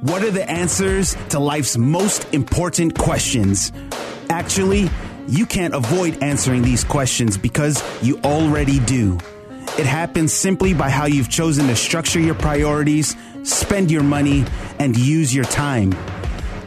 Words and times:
What 0.00 0.24
are 0.24 0.30
the 0.30 0.50
answers 0.50 1.14
to 1.28 1.38
life's 1.38 1.76
most 1.76 2.26
important 2.32 2.96
questions? 2.96 3.70
Actually, 4.30 4.88
you 5.28 5.44
can't 5.44 5.74
avoid 5.74 6.22
answering 6.22 6.62
these 6.62 6.84
questions 6.84 7.36
because 7.36 7.84
you 8.00 8.18
already 8.24 8.80
do. 8.80 9.18
It 9.78 9.84
happens 9.84 10.32
simply 10.32 10.72
by 10.72 10.88
how 10.88 11.04
you've 11.04 11.28
chosen 11.28 11.66
to 11.66 11.76
structure 11.76 12.18
your 12.18 12.34
priorities, 12.34 13.14
spend 13.42 13.90
your 13.90 14.02
money, 14.02 14.46
and 14.78 14.96
use 14.96 15.34
your 15.34 15.44
time. 15.44 15.94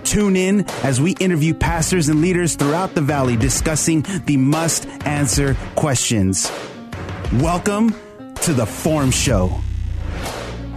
Tune 0.04 0.36
in 0.36 0.70
as 0.84 1.02
we 1.02 1.14
interview 1.14 1.56
pastors 1.56 2.10
and 2.10 2.22
leaders 2.22 2.56
throughout 2.56 2.94
the 2.94 3.02
valley 3.02 3.36
discussing 3.36 4.06
the 4.28 4.38
must 4.38 4.88
answer 5.08 5.56
questions. 5.76 6.52
Welcome 7.34 7.96
to 8.42 8.54
the 8.54 8.68
Forum 8.68 9.10
Show. 9.10 9.63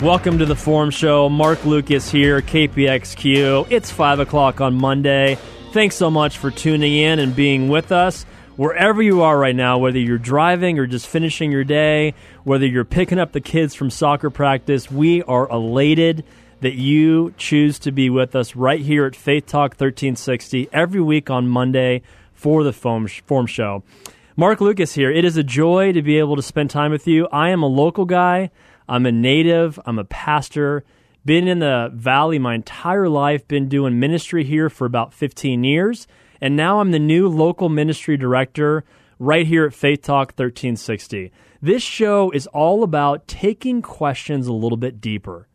Welcome 0.03 0.41
to 0.41 0.45
the 0.45 0.55
Forum 0.55 0.91
Show. 0.91 1.31
Mark 1.31 1.65
Lucas 1.65 2.11
here, 2.11 2.43
KPXQ. 2.43 3.69
It's 3.71 3.91
5 3.91 4.21
o'clock 4.21 4.61
on 4.61 4.75
Monday. 4.75 5.39
Thanks 5.73 5.97
so 5.97 6.11
much 6.11 6.37
for 6.37 6.51
tuning 6.51 6.93
in 6.93 7.19
and 7.19 7.35
being 7.35 7.71
with 7.71 7.91
us. 7.91 8.25
Wherever 8.57 9.01
you 9.01 9.23
are 9.23 9.39
right 9.39 9.57
now, 9.57 9.79
whether 9.79 9.99
you're 9.99 10.19
driving 10.19 10.79
or 10.79 10.87
just 10.87 11.07
finishing 11.07 11.51
your 11.51 11.65
day, 11.65 12.13
whether 12.45 12.67
you're 12.67 12.85
picking 12.85 13.19
up 13.19 13.33
the 13.33 13.41
kids 13.41 13.75
from 13.75 13.89
soccer 13.89 14.29
practice, 14.29 14.91
we 14.91 15.23
are 15.23 15.49
elated 15.49 16.25
that 16.61 16.75
you 16.75 17.33
choose 17.39 17.79
to 17.79 17.91
be 17.91 18.11
with 18.11 18.37
us 18.37 18.55
right 18.55 18.83
here 18.83 19.07
at 19.07 19.17
Faith 19.17 19.47
Talk 19.47 19.71
1360 19.71 20.69
every 20.75 21.01
week 21.01 21.31
on 21.31 21.49
Monday 21.49 22.03
for 22.35 22.65
the 22.65 22.73
Forum 22.75 23.47
Show. 23.47 23.83
Mark 24.37 24.61
Lucas 24.61 24.93
here. 24.93 25.11
It 25.11 25.25
is 25.25 25.39
a 25.39 25.43
joy 25.43 25.93
to 25.93 26.03
be 26.03 26.19
able 26.19 26.37
to 26.37 26.43
spend 26.43 26.69
time 26.69 26.91
with 26.91 27.07
you. 27.09 27.27
I 27.33 27.49
am 27.49 27.63
a 27.63 27.67
local 27.67 28.05
guy. 28.05 28.51
I'm 28.89 29.07
a 29.07 29.13
native, 29.13 29.79
I'm 29.85 29.99
a 29.99 30.05
pastor, 30.05 30.85
been 31.25 31.49
in 31.49 31.59
the 31.59 31.91
valley 31.93 32.39
my 32.39 32.55
entire 32.55 33.09
life, 33.09 33.49
been 33.49 33.69
doing 33.69 33.99
ministry 33.99 34.45
here 34.45 34.71
for 34.71 34.87
about 34.87 35.13
15 35.13 35.65
years, 35.65 36.07
and 36.41 36.55
now 36.55 36.81
I'm 36.81 36.93
the 36.93 36.99
new 36.99 37.29
local 37.29 37.69
ministry 37.69 38.17
director 38.17 38.85
right 39.19 39.47
here 39.47 39.65
at 39.65 39.75
Faith 39.75 40.03
Talk 40.03 40.29
1360. 40.29 41.33
This 41.61 41.83
show 41.83 42.31
is 42.31 42.47
all 42.49 42.85
about 42.85 43.27
taking 43.27 43.83
questions 43.83 44.47
a 44.47 44.53
little 44.53 44.77
bit 44.77 45.01
deeper. 45.01 45.49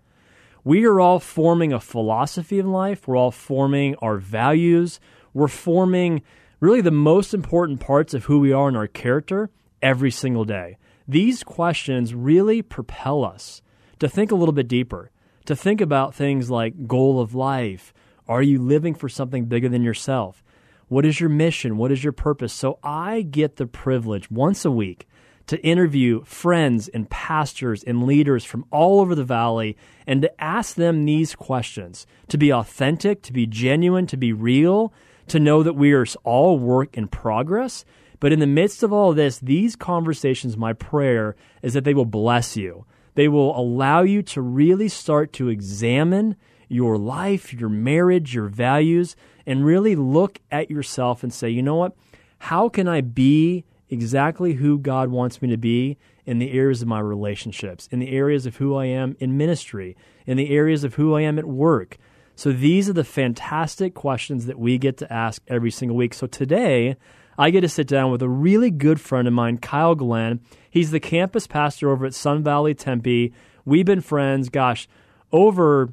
We 0.64 0.86
are 0.86 1.00
all 1.00 1.20
forming 1.20 1.72
a 1.72 1.80
philosophy 1.80 2.60
of 2.60 2.66
life, 2.66 3.08
we're 3.08 3.18
all 3.18 3.32
forming 3.32 3.96
our 3.96 4.18
values, 4.18 5.00
we're 5.34 5.48
forming 5.48 6.22
really 6.60 6.82
the 6.82 6.92
most 6.92 7.34
important 7.34 7.80
parts 7.80 8.14
of 8.14 8.26
who 8.26 8.40
we 8.40 8.52
are 8.52 8.68
in 8.68 8.76
our 8.76 8.88
character 8.88 9.50
every 9.82 10.12
single 10.12 10.44
day. 10.44 10.78
These 11.08 11.44
questions 11.44 12.14
really 12.14 12.62
propel 12.62 13.24
us 13.24 13.62
to 14.00 14.10
think 14.10 14.32
a 14.32 14.36
little 14.36 14.54
bit 14.54 14.68
deeper, 14.68 15.12
to 15.46 15.56
think 15.56 15.82
about 15.82 16.16
things 16.16 16.50
like 16.50 16.88
goal 16.88 17.20
of 17.20 17.36
life. 17.36 17.94
Are 18.28 18.42
you 18.42 18.62
living 18.62 18.96
for 18.96 19.10
something 19.10 19.46
bigger 19.46 19.70
than 19.70 19.84
yourself? 19.84 20.44
What 20.88 21.06
is 21.06 21.20
your 21.20 21.30
mission? 21.30 21.78
What 21.78 21.92
is 21.92 22.04
your 22.04 22.14
purpose? 22.14 22.54
So 22.54 22.80
I 22.84 23.22
get 23.22 23.56
the 23.56 23.68
privilege 23.68 24.30
once 24.30 24.66
a 24.66 24.72
week 24.72 25.08
to 25.48 25.62
interview 25.66 26.24
friends 26.24 26.88
and 26.88 27.10
pastors 27.10 27.84
and 27.84 28.06
leaders 28.06 28.44
from 28.44 28.66
all 28.72 29.02
over 29.02 29.16
the 29.16 29.24
valley 29.24 29.78
and 30.06 30.22
to 30.22 30.44
ask 30.44 30.76
them 30.76 31.06
these 31.06 31.36
questions, 31.36 32.06
to 32.28 32.38
be 32.38 32.52
authentic, 32.52 33.22
to 33.24 33.34
be 33.34 33.46
genuine, 33.46 34.08
to 34.08 34.18
be 34.18 34.34
real, 34.34 34.94
to 35.28 35.40
know 35.40 35.64
that 35.64 35.74
we 35.74 35.94
are 35.94 36.06
all 36.24 36.58
work 36.58 36.98
in 36.98 37.08
progress 37.08 37.86
but 38.22 38.32
in 38.32 38.40
the 38.40 38.48
midst 38.48 38.84
of 38.84 38.94
all 38.94 39.14
this, 39.14 39.40
these 39.40 39.76
conversations, 39.76 40.56
my 40.56 40.74
prayer 40.74 41.36
is 41.64 41.74
that 41.74 41.84
they 41.84 41.96
will 41.96 42.06
bless 42.06 42.56
you. 42.56 42.86
They 43.16 43.28
will 43.28 43.60
allow 43.60 44.04
you 44.04 44.22
to 44.22 44.42
really 44.42 44.88
start 44.88 45.34
to 45.34 45.50
examine 45.50 46.38
your 46.70 46.98
life, 46.98 47.52
your 47.52 47.68
marriage, 47.68 48.34
your 48.34 48.48
values, 48.48 49.16
and 49.46 49.66
really 49.66 49.96
look 49.96 50.40
at 50.52 50.70
yourself 50.70 51.24
and 51.24 51.34
say, 51.34 51.50
you 51.50 51.64
know 51.64 51.76
what? 51.76 51.94
How 52.38 52.70
can 52.70 52.88
I 52.88 53.02
be 53.02 53.66
exactly 53.90 54.54
who 54.54 54.78
God 54.78 55.10
wants 55.10 55.42
me 55.42 55.50
to 55.50 55.58
be 55.58 55.98
in 56.24 56.38
the 56.38 56.52
areas 56.52 56.84
of 56.84 56.88
my 56.88 57.00
relationships, 57.00 57.90
in 57.92 57.98
the 57.98 58.12
areas 58.12 58.46
of 58.46 58.58
who 58.58 58.76
I 58.76 58.86
am 58.86 59.18
in 59.20 59.36
ministry, 59.36 59.98
in 60.28 60.38
the 60.38 60.52
areas 60.56 60.84
of 60.84 60.94
who 60.94 61.16
I 61.16 61.22
am 61.22 61.40
at 61.40 61.46
work? 61.46 61.98
So 62.36 62.52
these 62.52 62.88
are 62.88 62.94
the 62.94 63.04
fantastic 63.04 63.96
questions 63.96 64.46
that 64.46 64.60
we 64.60 64.78
get 64.78 64.98
to 64.98 65.12
ask 65.12 65.42
every 65.48 65.72
single 65.72 65.98
week. 65.98 66.14
So 66.14 66.28
today, 66.28 66.96
I 67.42 67.50
get 67.50 67.62
to 67.62 67.70
sit 67.70 67.88
down 67.88 68.12
with 68.12 68.22
a 68.22 68.30
really 68.30 68.70
good 68.70 69.02
friend 69.02 69.28
of 69.28 69.34
mine, 69.34 69.58
Kyle 69.58 69.96
Glenn. 69.96 70.42
He's 70.70 70.92
the 70.92 71.00
campus 71.00 71.48
pastor 71.48 71.90
over 71.90 72.06
at 72.06 72.14
Sun 72.14 72.44
Valley 72.44 72.76
Tempe. 72.76 73.34
We've 73.66 73.84
been 73.84 74.02
friends, 74.02 74.50
gosh, 74.50 74.88
over, 75.32 75.92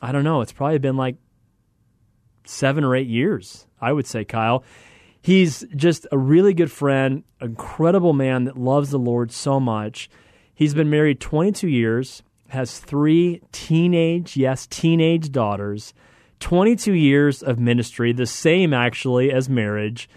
I 0.00 0.12
don't 0.12 0.22
know, 0.22 0.40
it's 0.40 0.52
probably 0.52 0.78
been 0.78 0.96
like 0.96 1.16
seven 2.44 2.84
or 2.84 2.94
eight 2.94 3.08
years, 3.08 3.66
I 3.80 3.92
would 3.92 4.06
say, 4.06 4.24
Kyle. 4.24 4.62
He's 5.20 5.66
just 5.74 6.06
a 6.12 6.16
really 6.16 6.54
good 6.54 6.70
friend, 6.70 7.24
incredible 7.40 8.12
man 8.12 8.44
that 8.44 8.56
loves 8.56 8.90
the 8.90 9.00
Lord 9.00 9.32
so 9.32 9.58
much. 9.58 10.08
He's 10.54 10.74
been 10.74 10.88
married 10.88 11.18
22 11.18 11.66
years, 11.66 12.22
has 12.50 12.78
three 12.78 13.42
teenage, 13.50 14.36
yes, 14.36 14.68
teenage 14.68 15.32
daughters, 15.32 15.92
22 16.38 16.92
years 16.94 17.42
of 17.42 17.58
ministry, 17.58 18.12
the 18.12 18.26
same 18.26 18.72
actually 18.72 19.32
as 19.32 19.48
marriage. 19.48 20.08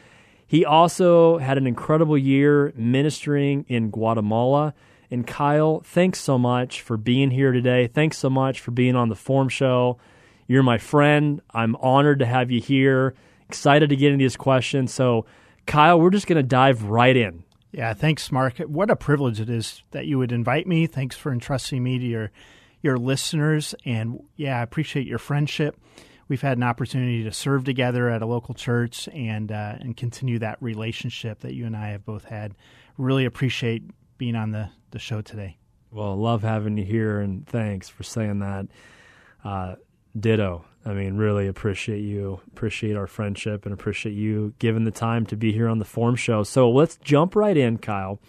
He 0.51 0.65
also 0.65 1.37
had 1.37 1.57
an 1.57 1.65
incredible 1.65 2.17
year 2.17 2.73
ministering 2.75 3.63
in 3.69 3.89
Guatemala. 3.89 4.73
And 5.09 5.25
Kyle, 5.25 5.79
thanks 5.79 6.19
so 6.19 6.37
much 6.37 6.81
for 6.81 6.97
being 6.97 7.31
here 7.31 7.53
today. 7.53 7.87
Thanks 7.87 8.17
so 8.17 8.29
much 8.29 8.59
for 8.59 8.71
being 8.71 8.97
on 8.97 9.07
the 9.07 9.15
Forum 9.15 9.47
Show. 9.47 9.97
You're 10.47 10.61
my 10.61 10.77
friend. 10.77 11.39
I'm 11.51 11.77
honored 11.77 12.19
to 12.19 12.25
have 12.25 12.51
you 12.51 12.59
here. 12.59 13.15
Excited 13.47 13.91
to 13.91 13.95
get 13.95 14.11
into 14.11 14.23
these 14.23 14.35
questions. 14.35 14.93
So, 14.93 15.25
Kyle, 15.67 15.97
we're 15.97 16.09
just 16.09 16.27
going 16.27 16.35
to 16.35 16.43
dive 16.43 16.83
right 16.83 17.15
in. 17.15 17.45
Yeah, 17.71 17.93
thanks, 17.93 18.29
Mark. 18.29 18.57
What 18.57 18.91
a 18.91 18.97
privilege 18.97 19.39
it 19.39 19.49
is 19.49 19.83
that 19.91 20.05
you 20.05 20.17
would 20.17 20.33
invite 20.33 20.67
me. 20.67 20.85
Thanks 20.85 21.15
for 21.15 21.31
entrusting 21.31 21.81
me 21.81 21.97
to 21.97 22.05
your 22.05 22.31
your 22.81 22.97
listeners, 22.97 23.73
and 23.85 24.21
yeah, 24.35 24.59
I 24.59 24.63
appreciate 24.63 25.07
your 25.07 25.19
friendship 25.19 25.79
we've 26.31 26.41
had 26.41 26.57
an 26.57 26.63
opportunity 26.63 27.25
to 27.25 27.31
serve 27.33 27.65
together 27.65 28.07
at 28.07 28.21
a 28.21 28.25
local 28.25 28.53
church 28.53 29.09
and 29.09 29.51
uh, 29.51 29.75
and 29.81 29.97
continue 29.97 30.39
that 30.39 30.57
relationship 30.61 31.41
that 31.41 31.53
you 31.53 31.65
and 31.65 31.75
I 31.75 31.89
have 31.89 32.05
both 32.05 32.23
had. 32.23 32.55
Really 32.97 33.25
appreciate 33.25 33.83
being 34.17 34.37
on 34.37 34.51
the, 34.51 34.69
the 34.91 34.99
show 34.99 35.19
today. 35.19 35.57
Well, 35.91 36.15
love 36.15 36.41
having 36.41 36.77
you 36.77 36.85
here, 36.85 37.19
and 37.19 37.45
thanks 37.45 37.89
for 37.89 38.03
saying 38.03 38.39
that. 38.39 38.67
Uh, 39.43 39.75
ditto. 40.17 40.63
I 40.85 40.93
mean, 40.93 41.17
really 41.17 41.47
appreciate 41.47 41.99
you, 41.99 42.39
appreciate 42.47 42.95
our 42.95 43.07
friendship, 43.07 43.65
and 43.65 43.73
appreciate 43.73 44.13
you 44.13 44.53
giving 44.57 44.85
the 44.85 44.91
time 44.91 45.25
to 45.25 45.35
be 45.35 45.51
here 45.51 45.67
on 45.67 45.79
the 45.79 45.85
Forum 45.85 46.15
Show. 46.15 46.43
So 46.43 46.71
let's 46.71 46.95
jump 46.95 47.35
right 47.35 47.57
in, 47.57 47.77
Kyle. 47.77 48.21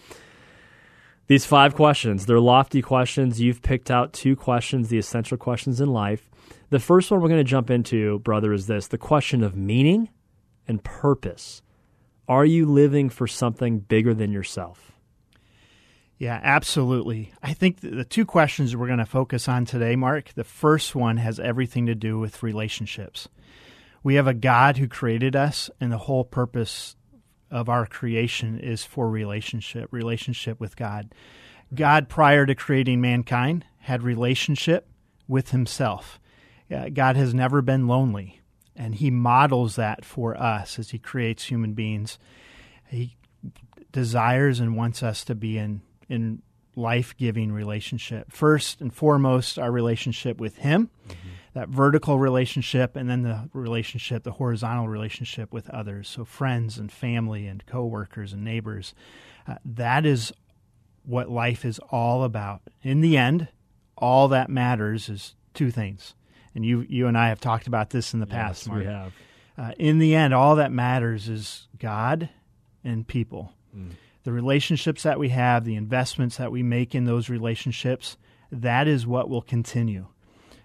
These 1.29 1.47
five 1.47 1.75
questions, 1.75 2.27
they're 2.27 2.41
lofty 2.41 2.83
questions. 2.83 3.41
You've 3.41 3.63
picked 3.63 3.91
out 3.91 4.13
two 4.13 4.37
questions, 4.37 4.89
the 4.89 4.99
essential 4.99 5.37
questions 5.37 5.81
in 5.81 5.93
life. 5.93 6.29
The 6.71 6.81
first 6.81 7.11
one 7.11 7.21
we're 7.21 7.29
going 7.29 7.39
to 7.39 7.45
jump 7.45 7.71
into, 7.71 8.19
brother, 8.21 8.53
is 8.53 8.67
this 8.67 8.89
the 8.89 8.99
question 8.99 9.43
of 9.43 9.57
meaning 9.57 10.09
and 10.67 10.83
purpose. 10.83 11.63
Are 12.29 12.45
you 12.45 12.67
living 12.67 13.09
for 13.09 13.27
something 13.27 13.81
bigger 13.81 14.15
than 14.15 14.33
yourself? 14.33 14.93
Yeah, 16.19 16.41
absolutely. 16.43 17.33
I 17.43 17.53
think 17.53 17.81
the 17.81 18.05
two 18.05 18.25
questions 18.25 18.77
we're 18.77 18.87
going 18.87 18.99
to 19.01 19.07
focus 19.07 19.49
on 19.49 19.65
today, 19.65 19.97
Mark, 19.97 20.33
the 20.35 20.45
first 20.45 20.95
one 20.95 21.17
has 21.17 21.41
everything 21.41 21.87
to 21.87 21.95
do 21.95 22.19
with 22.19 22.43
relationships. 22.45 23.29
We 24.05 24.15
have 24.15 24.27
a 24.27 24.35
God 24.35 24.77
who 24.77 24.87
created 24.87 25.35
us, 25.35 25.69
and 25.81 25.91
the 25.91 25.99
whole 25.99 26.25
purpose 26.25 26.97
of 27.53 27.69
our 27.69 27.87
creation 27.87 28.59
is 28.59 28.85
for 28.85 29.09
relationship, 29.09 29.89
relationship 29.93 30.59
with 30.59 30.75
God. 30.75 31.15
God, 31.73 32.09
prior 32.09 32.47
to 32.47 32.55
creating 32.55 33.01
mankind, 33.01 33.65
had 33.81 34.03
relationship 34.03 34.89
with 35.29 35.51
himself. 35.51 36.19
God 36.95 37.17
has 37.17 37.35
never 37.35 37.61
been 37.61 37.87
lonely, 37.87 38.41
and 38.75 38.95
He 38.95 39.11
models 39.11 39.77
that 39.77 40.05
for 40.05 40.37
us 40.37 40.79
as 40.79 40.91
He 40.91 40.99
creates 40.99 41.45
human 41.45 41.75
beings. 41.75 42.19
He 42.89 43.17
desires 43.93 44.59
and 44.61 44.77
wants 44.77 45.03
us 45.03 45.25
to 45.25 45.35
be 45.35 45.59
in 45.59 45.83
in 46.09 46.43
life 46.75 47.15
giving 47.19 47.53
relationship. 47.53 48.33
First 48.33 48.81
and 48.81 48.93
foremost, 48.93 49.59
our 49.59 49.71
relationship 49.71 50.41
with 50.41 50.57
Him, 50.59 50.89
mm-hmm. 51.07 51.22
That 51.55 51.69
vertical 51.69 52.19
relationship, 52.19 52.97
and 52.97 53.09
then 53.11 53.23
the 53.23 53.49
relationship, 53.53 54.23
the 54.23 54.33
horizontal 54.33 54.89
relationship 54.89 55.53
with 55.53 55.69
others. 55.71 56.09
So, 56.09 56.25
friends 56.25 56.79
and 56.79 56.91
family 56.91 57.47
and 57.47 57.65
coworkers 57.67 58.33
and 58.33 58.45
neighbors. 58.45 58.95
Uh, 59.47 59.57
that 59.65 60.07
is 60.07 60.33
what 61.05 61.29
life 61.29 61.65
is 61.65 61.79
all 61.91 62.25
about. 62.25 62.63
In 62.83 63.01
the 63.01 63.17
end, 63.17 63.49
all 63.99 64.29
that 64.29 64.49
matters 64.49 65.09
is 65.09 65.35
two 65.53 65.71
things. 65.71 66.15
And 66.55 66.65
you, 66.65 66.87
you 66.89 67.07
and 67.07 67.19
I 67.19 67.29
have 67.29 67.41
talked 67.41 67.67
about 67.67 67.91
this 67.91 68.15
in 68.15 68.21
the 68.21 68.27
yes, 68.27 68.35
past, 68.35 68.69
Mark. 68.69 68.81
We 68.81 68.87
have. 68.87 69.13
Uh, 69.59 69.73
in 69.79 69.99
the 69.99 70.15
end, 70.15 70.33
all 70.33 70.57
that 70.57 70.71
matters 70.71 71.29
is 71.29 71.67
God 71.79 72.29
and 72.85 73.07
people. 73.07 73.53
Mm 73.77 73.93
the 74.25 74.33
relationships 74.33 75.03
that 75.03 75.19
we 75.19 75.31
have, 75.31 75.65
the 75.65 75.77
investments 75.77 76.37
that 76.37 76.53
we 76.53 76.63
make 76.63 76.95
in 76.95 77.05
those 77.05 77.29
relationships, 77.29 78.17
that 78.51 78.87
is 78.87 79.07
what 79.07 79.29
will 79.29 79.43
continue. 79.43 80.07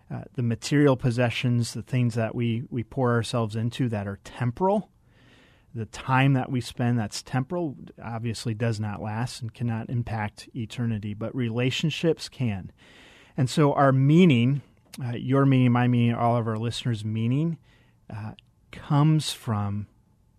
Uh, 0.10 0.22
the 0.36 0.44
material 0.44 0.96
possessions, 0.96 1.74
the 1.74 1.82
things 1.82 2.16
that 2.16 2.34
we, 2.34 2.64
we 2.70 2.84
pour 2.84 3.12
ourselves 3.12 3.56
into 3.56 3.90
that 3.90 4.08
are 4.08 4.20
temporal, 4.24 4.90
the 5.76 5.86
time 5.86 6.34
that 6.34 6.50
we 6.50 6.62
spend 6.62 6.98
that's 6.98 7.22
temporal 7.22 7.76
obviously 8.04 8.54
does 8.54 8.80
not 8.80 9.02
last 9.02 9.42
and 9.42 9.54
cannot 9.54 9.90
impact 9.90 10.50
eternity, 10.56 11.14
but 11.14 11.36
relationships 11.36 12.30
can. 12.30 12.72
And 13.36 13.50
so 13.50 13.74
our 13.74 13.92
meaning, 13.92 14.62
uh, 15.04 15.12
your 15.12 15.46
meaning, 15.46 15.72
my 15.72 15.88
meaning, 15.88 16.16
all 16.16 16.38
of 16.38 16.48
our 16.48 16.58
listeners' 16.58 17.06
meaning, 17.06 17.58
uh, 18.10 18.32
comes 18.72 19.34
from 19.34 19.88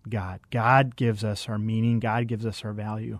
God. 0.09 0.41
God 0.51 0.95
gives 0.95 1.23
us 1.23 1.47
our 1.47 1.59
meaning, 1.59 1.99
God 1.99 2.27
gives 2.27 2.45
us 2.45 2.65
our 2.65 2.73
value. 2.73 3.19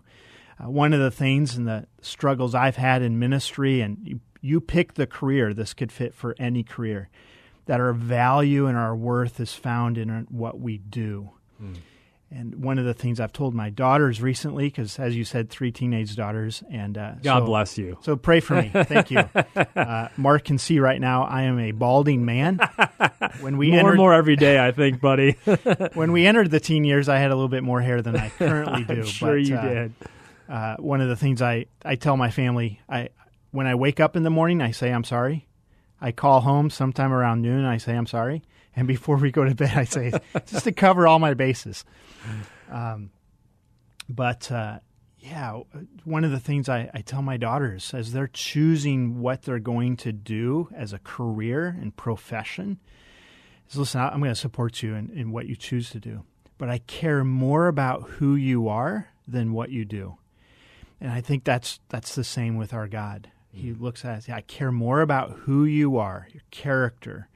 Uh, 0.61 0.69
one 0.69 0.93
of 0.93 0.99
the 0.99 1.11
things 1.11 1.55
and 1.55 1.67
the 1.67 1.87
struggles 2.01 2.53
I've 2.53 2.75
had 2.75 3.01
in 3.01 3.19
ministry, 3.19 3.79
and 3.79 3.97
you, 4.03 4.19
you 4.41 4.61
pick 4.61 4.93
the 4.93 5.07
career, 5.07 5.53
this 5.53 5.73
could 5.73 5.91
fit 5.91 6.13
for 6.13 6.35
any 6.39 6.63
career, 6.63 7.09
that 7.65 7.79
our 7.79 7.93
value 7.93 8.65
and 8.65 8.77
our 8.77 8.95
worth 8.95 9.39
is 9.39 9.53
found 9.53 9.97
in 9.97 10.27
what 10.29 10.59
we 10.59 10.77
do. 10.77 11.31
Mm. 11.61 11.77
And 12.31 12.63
one 12.63 12.77
of 12.77 12.85
the 12.85 12.93
things 12.93 13.19
I've 13.19 13.33
told 13.33 13.55
my 13.55 13.71
daughters 13.71 14.21
recently, 14.21 14.65
because 14.65 14.99
as 14.99 15.15
you 15.15 15.23
said, 15.23 15.49
three 15.49 15.71
teenage 15.71 16.15
daughters, 16.15 16.61
and 16.69 16.95
uh, 16.95 17.13
God 17.23 17.39
so, 17.39 17.45
bless 17.45 17.77
you. 17.77 17.97
So 18.03 18.15
pray 18.15 18.39
for 18.39 18.55
me. 18.61 18.69
Thank 18.73 19.11
you. 19.11 19.23
Uh, 19.75 20.09
Mark 20.17 20.43
can 20.43 20.57
see 20.57 20.79
right 20.79 20.99
now 20.99 21.23
I 21.23 21.43
am 21.43 21.57
a 21.57 21.71
balding 21.71 22.25
man. 22.25 22.59
When 23.39 23.57
we 23.57 23.69
more 23.69 23.79
entered, 23.79 23.89
and 23.91 23.97
more 23.97 24.13
every 24.13 24.35
day, 24.35 24.59
I 24.59 24.71
think, 24.71 24.99
buddy. 24.99 25.31
when 25.93 26.11
we 26.11 26.25
entered 26.27 26.51
the 26.51 26.59
teen 26.59 26.83
years, 26.83 27.07
I 27.09 27.17
had 27.17 27.31
a 27.31 27.35
little 27.35 27.49
bit 27.49 27.63
more 27.63 27.81
hair 27.81 28.01
than 28.01 28.15
I 28.15 28.29
currently 28.29 28.83
do. 28.95 29.01
I'm 29.01 29.05
sure 29.05 29.35
but, 29.35 29.43
you 29.43 29.55
uh, 29.55 29.61
did. 29.61 29.93
Uh, 30.47 30.75
one 30.77 31.01
of 31.01 31.07
the 31.07 31.15
things 31.15 31.41
I, 31.41 31.65
I 31.83 31.95
tell 31.95 32.17
my 32.17 32.29
family, 32.29 32.79
I 32.89 33.09
when 33.51 33.67
I 33.67 33.75
wake 33.75 33.99
up 33.99 34.15
in 34.15 34.23
the 34.23 34.29
morning, 34.29 34.61
I 34.61 34.71
say 34.71 34.91
I'm 34.91 35.03
sorry. 35.03 35.47
I 36.01 36.11
call 36.11 36.41
home 36.41 36.69
sometime 36.69 37.11
around 37.11 37.41
noon, 37.41 37.65
I 37.65 37.77
say 37.77 37.93
I'm 37.93 38.07
sorry 38.07 38.43
and 38.75 38.87
before 38.87 39.17
we 39.17 39.31
go 39.31 39.43
to 39.43 39.55
bed, 39.55 39.73
I 39.75 39.83
say 39.83 40.13
just 40.45 40.63
to 40.63 40.71
cover 40.71 41.07
all 41.07 41.19
my 41.19 41.33
bases. 41.33 41.83
Um, 42.71 43.11
but 44.07 44.51
uh, 44.51 44.79
yeah, 45.19 45.59
one 46.05 46.23
of 46.23 46.31
the 46.31 46.39
things 46.39 46.69
I, 46.69 46.89
I, 46.93 47.01
tell 47.01 47.21
my 47.21 47.35
daughters 47.35 47.93
as 47.93 48.13
they're 48.13 48.27
choosing 48.27 49.19
what 49.19 49.41
they're 49.41 49.59
going 49.59 49.97
to 49.97 50.11
do 50.11 50.69
as 50.73 50.93
a 50.93 50.99
career 50.99 51.67
and 51.67 51.95
profession 51.95 52.79
is 53.69 53.75
listen, 53.75 54.01
I'm 54.01 54.19
going 54.19 54.31
to 54.31 54.35
support 54.35 54.81
you 54.81 54.95
in, 54.95 55.09
in 55.09 55.31
what 55.31 55.47
you 55.47 55.55
choose 55.55 55.89
to 55.91 55.99
do, 55.99 56.23
but 56.57 56.69
I 56.69 56.77
care 56.77 57.23
more 57.23 57.67
about 57.67 58.03
who 58.03 58.35
you 58.35 58.69
are 58.69 59.09
than 59.27 59.51
what 59.51 59.71
you 59.71 59.83
do. 59.83 60.17
And 61.01 61.11
I 61.11 61.21
think 61.21 61.43
that's 61.43 61.79
that's 61.89 62.15
the 62.15 62.23
same 62.23 62.55
with 62.55 62.73
our 62.73 62.87
God. 62.87 63.31
He 63.51 63.71
mm. 63.71 63.81
looks 63.81 64.05
at 64.05 64.17
us, 64.17 64.29
I 64.29 64.41
care 64.41 64.71
more 64.71 65.01
about 65.01 65.31
who 65.41 65.65
you 65.65 65.97
are, 65.97 66.27
your 66.31 66.43
character, 66.51 67.27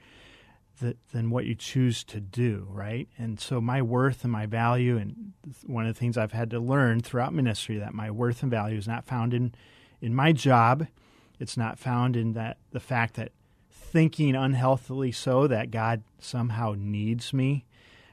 that, 0.80 0.96
than 1.12 1.30
what 1.30 1.46
you 1.46 1.54
choose 1.54 2.04
to 2.04 2.20
do, 2.20 2.66
right? 2.70 3.08
And 3.18 3.38
so 3.38 3.60
my 3.60 3.82
worth 3.82 4.24
and 4.24 4.32
my 4.32 4.46
value, 4.46 4.96
and 4.96 5.32
one 5.66 5.86
of 5.86 5.94
the 5.94 5.98
things 5.98 6.16
I've 6.16 6.32
had 6.32 6.50
to 6.50 6.60
learn 6.60 7.00
throughout 7.00 7.32
ministry 7.32 7.78
that 7.78 7.94
my 7.94 8.10
worth 8.10 8.42
and 8.42 8.50
value 8.50 8.78
is 8.78 8.88
not 8.88 9.04
found 9.04 9.34
in 9.34 9.54
in 10.00 10.14
my 10.14 10.32
job. 10.32 10.86
It's 11.40 11.56
not 11.56 11.78
found 11.78 12.16
in 12.16 12.34
that 12.34 12.58
the 12.72 12.80
fact 12.80 13.14
that 13.14 13.32
thinking 13.70 14.34
unhealthily 14.34 15.12
so 15.12 15.46
that 15.46 15.70
God 15.70 16.02
somehow 16.18 16.74
needs 16.76 17.32
me 17.32 17.64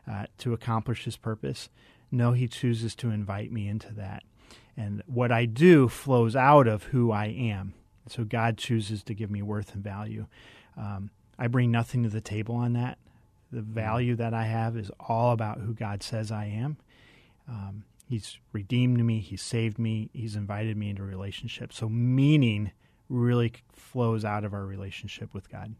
uh, 0.09 0.25
to 0.37 0.53
accomplish 0.53 1.05
His 1.05 1.17
purpose. 1.17 1.69
No, 2.11 2.33
He 2.33 2.47
chooses 2.47 2.95
to 2.95 3.09
invite 3.09 3.51
me 3.51 3.67
into 3.67 3.93
that, 3.93 4.23
and 4.77 5.03
what 5.07 5.31
I 5.31 5.45
do 5.45 5.87
flows 5.87 6.35
out 6.35 6.67
of 6.67 6.83
who 6.85 7.11
I 7.11 7.25
am. 7.25 7.73
So 8.07 8.23
God 8.23 8.57
chooses 8.57 9.03
to 9.03 9.13
give 9.13 9.31
me 9.31 9.41
worth 9.41 9.73
and 9.73 9.83
value. 9.83 10.27
Um, 10.77 11.11
I 11.37 11.47
bring 11.47 11.71
nothing 11.71 12.03
to 12.03 12.09
the 12.09 12.21
table 12.21 12.55
on 12.55 12.73
that. 12.73 12.97
The 13.51 13.61
mm-hmm. 13.61 13.73
value 13.73 14.15
that 14.15 14.33
I 14.33 14.43
have 14.43 14.77
is 14.77 14.91
all 14.99 15.31
about 15.31 15.59
who 15.59 15.73
God 15.73 16.03
says 16.03 16.31
I 16.31 16.45
am. 16.45 16.77
Um, 17.47 17.83
he's 18.07 18.37
redeemed 18.53 19.03
me, 19.03 19.19
He's 19.19 19.41
saved 19.41 19.79
me, 19.79 20.09
He's 20.13 20.35
invited 20.35 20.77
me 20.77 20.89
into 20.89 21.03
a 21.03 21.05
relationship. 21.05 21.73
So, 21.73 21.89
meaning 21.89 22.71
really 23.09 23.53
flows 23.73 24.23
out 24.23 24.45
of 24.45 24.53
our 24.53 24.65
relationship 24.65 25.33
with 25.33 25.49
God. 25.49 25.75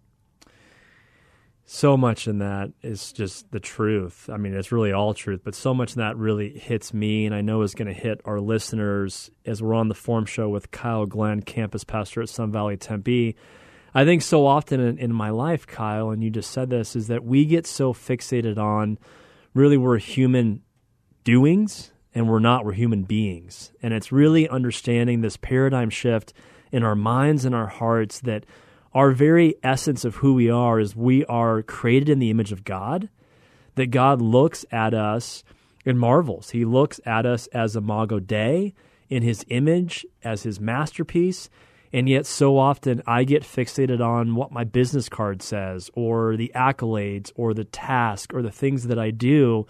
So 1.66 1.96
much 1.96 2.28
in 2.28 2.40
that 2.40 2.72
is 2.82 3.14
just 3.14 3.50
the 3.52 3.60
truth. 3.60 4.30
I 4.32 4.38
mean, 4.38 4.54
it's 4.54 4.72
really 4.72 4.92
all 4.92 5.14
truth, 5.14 5.42
but 5.44 5.56
so 5.56 5.74
much 5.74 5.96
in 5.96 6.00
that 6.00 6.18
really 6.18 6.58
hits 6.58 6.94
me, 6.94 7.26
and 7.26 7.34
I 7.34 7.42
know 7.42 7.62
is 7.62 7.76
going 7.76 7.88
to 7.88 7.94
hit 7.94 8.20
our 8.26 8.42
listeners 8.42 9.32
as 9.46 9.62
we're 9.62 9.74
on 9.74 9.88
the 9.88 9.96
Forum 9.96 10.26
Show 10.26 10.50
with 10.50 10.72
Kyle 10.72 11.06
Glenn, 11.06 11.42
campus 11.42 11.84
pastor 11.84 12.22
at 12.22 12.30
Sun 12.30 12.52
Valley 12.52 12.76
Tempe. 12.76 13.36
I 13.94 14.06
think 14.06 14.22
so 14.22 14.46
often 14.46 14.80
in, 14.80 14.98
in 14.98 15.14
my 15.14 15.30
life, 15.30 15.66
Kyle, 15.68 16.10
and 16.10 16.24
you 16.24 16.30
just 16.30 16.52
said 16.52 16.70
this, 16.70 16.96
is 16.96 17.08
that 17.08 17.24
we 17.24 17.46
get 17.46 17.66
so 17.68 17.94
fixated 17.94 18.58
on 18.58 18.98
really 19.54 19.78
we're 19.78 19.98
human 19.98 20.62
doings 21.24 21.92
and 22.14 22.30
we're 22.30 22.40
not, 22.40 22.66
we're 22.66 22.74
human 22.74 23.04
beings. 23.04 23.72
And 23.82 23.94
it's 23.94 24.12
really 24.12 24.48
understanding 24.50 25.22
this 25.22 25.38
paradigm 25.38 25.90
shift 25.90 26.34
in 26.72 26.84
our 26.84 26.96
minds 26.96 27.46
and 27.46 27.54
our 27.54 27.68
hearts 27.68 28.20
that 28.22 28.46
our 28.94 29.12
very 29.12 29.56
essence 29.64 30.04
of 30.04 30.16
who 30.16 30.34
we 30.34 30.50
are 30.50 30.80
is 30.80 30.96
we 30.96 31.26
are 31.26 31.62
created 31.62 32.10
in 32.10 32.20
the 32.20 32.30
image 32.30 32.52
of 32.52 32.64
God, 32.64 33.10
that 33.76 33.88
God 33.88 34.22
looks 34.22 34.66
at 34.72 34.94
us 34.94 35.44
and 35.86 36.00
marvels. 36.00 36.50
He 36.50 36.66
looks 36.66 37.00
at 37.06 37.26
us 37.26 37.48
as 37.48 37.76
Imago 37.76 38.20
Dei 38.20 38.74
in 39.10 39.24
his 39.24 39.46
image, 39.50 40.06
as 40.24 40.44
his 40.44 40.60
masterpiece. 40.60 41.50
And 41.94 42.08
yet, 42.08 42.26
so 42.26 42.58
often 42.58 43.02
I 43.06 43.24
get 43.24 43.44
fixated 43.44 44.00
on 44.00 44.36
what 44.36 44.52
my 44.52 44.64
business 44.64 45.10
card 45.10 45.42
says, 45.42 45.90
or 45.94 46.38
the 46.38 46.52
accolades, 46.56 47.32
or 47.36 47.54
the 47.54 47.66
task, 47.66 48.34
or 48.34 48.42
the 48.42 48.52
things 48.52 48.88
that 48.88 48.98
I 48.98 49.12
do. 49.12 49.68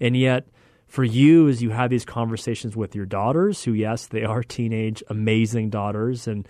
And 0.00 0.16
yet, 0.16 0.46
for 0.86 1.02
you, 1.02 1.48
as 1.48 1.62
you 1.62 1.70
have 1.70 1.90
these 1.90 2.04
conversations 2.04 2.76
with 2.76 2.94
your 2.94 3.06
daughters, 3.06 3.64
who, 3.64 3.72
yes, 3.72 4.06
they 4.06 4.22
are 4.22 4.44
teenage, 4.44 5.02
amazing 5.08 5.70
daughters, 5.70 6.28
and 6.28 6.46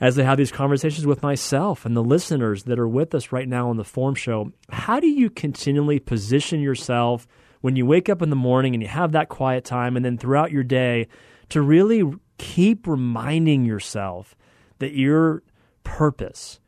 as 0.00 0.16
they 0.16 0.24
have 0.24 0.38
these 0.38 0.52
conversations 0.52 1.06
with 1.06 1.22
myself 1.22 1.86
and 1.86 1.96
the 1.96 2.02
listeners 2.02 2.64
that 2.64 2.78
are 2.78 2.88
with 2.88 3.14
us 3.14 3.32
right 3.32 3.48
now 3.48 3.70
on 3.70 3.76
the 3.76 3.84
Forum 3.84 4.14
Show, 4.14 4.52
how 4.70 5.00
do 5.00 5.06
you 5.06 5.30
continually 5.30 5.98
position 5.98 6.60
yourself 6.60 7.26
when 7.60 7.76
you 7.76 7.86
wake 7.86 8.08
up 8.08 8.20
in 8.20 8.30
the 8.30 8.36
morning 8.36 8.74
and 8.74 8.82
you 8.82 8.88
have 8.88 9.12
that 9.12 9.28
quiet 9.28 9.64
time, 9.64 9.96
and 9.96 10.04
then 10.04 10.18
throughout 10.18 10.50
your 10.50 10.64
day 10.64 11.08
to 11.48 11.62
really 11.62 12.02
keep 12.36 12.86
reminding 12.86 13.64
yourself 13.64 14.36
that 14.80 14.92
your 14.92 15.42
purpose, 15.82 16.60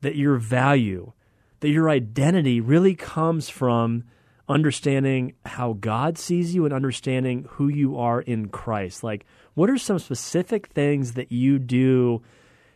that 0.00 0.16
your 0.16 0.36
value, 0.36 1.12
that 1.60 1.68
your 1.68 1.90
identity 1.90 2.60
really 2.60 2.94
comes 2.94 3.48
from 3.48 4.04
understanding 4.50 5.34
how 5.46 5.74
God 5.74 6.18
sees 6.18 6.54
you 6.54 6.64
and 6.64 6.74
understanding 6.74 7.46
who 7.50 7.68
you 7.68 7.96
are 7.98 8.20
in 8.20 8.48
Christ. 8.48 9.04
Like, 9.04 9.24
what 9.54 9.70
are 9.70 9.78
some 9.78 9.98
specific 9.98 10.66
things 10.68 11.12
that 11.12 11.30
you 11.30 11.58
do 11.58 12.22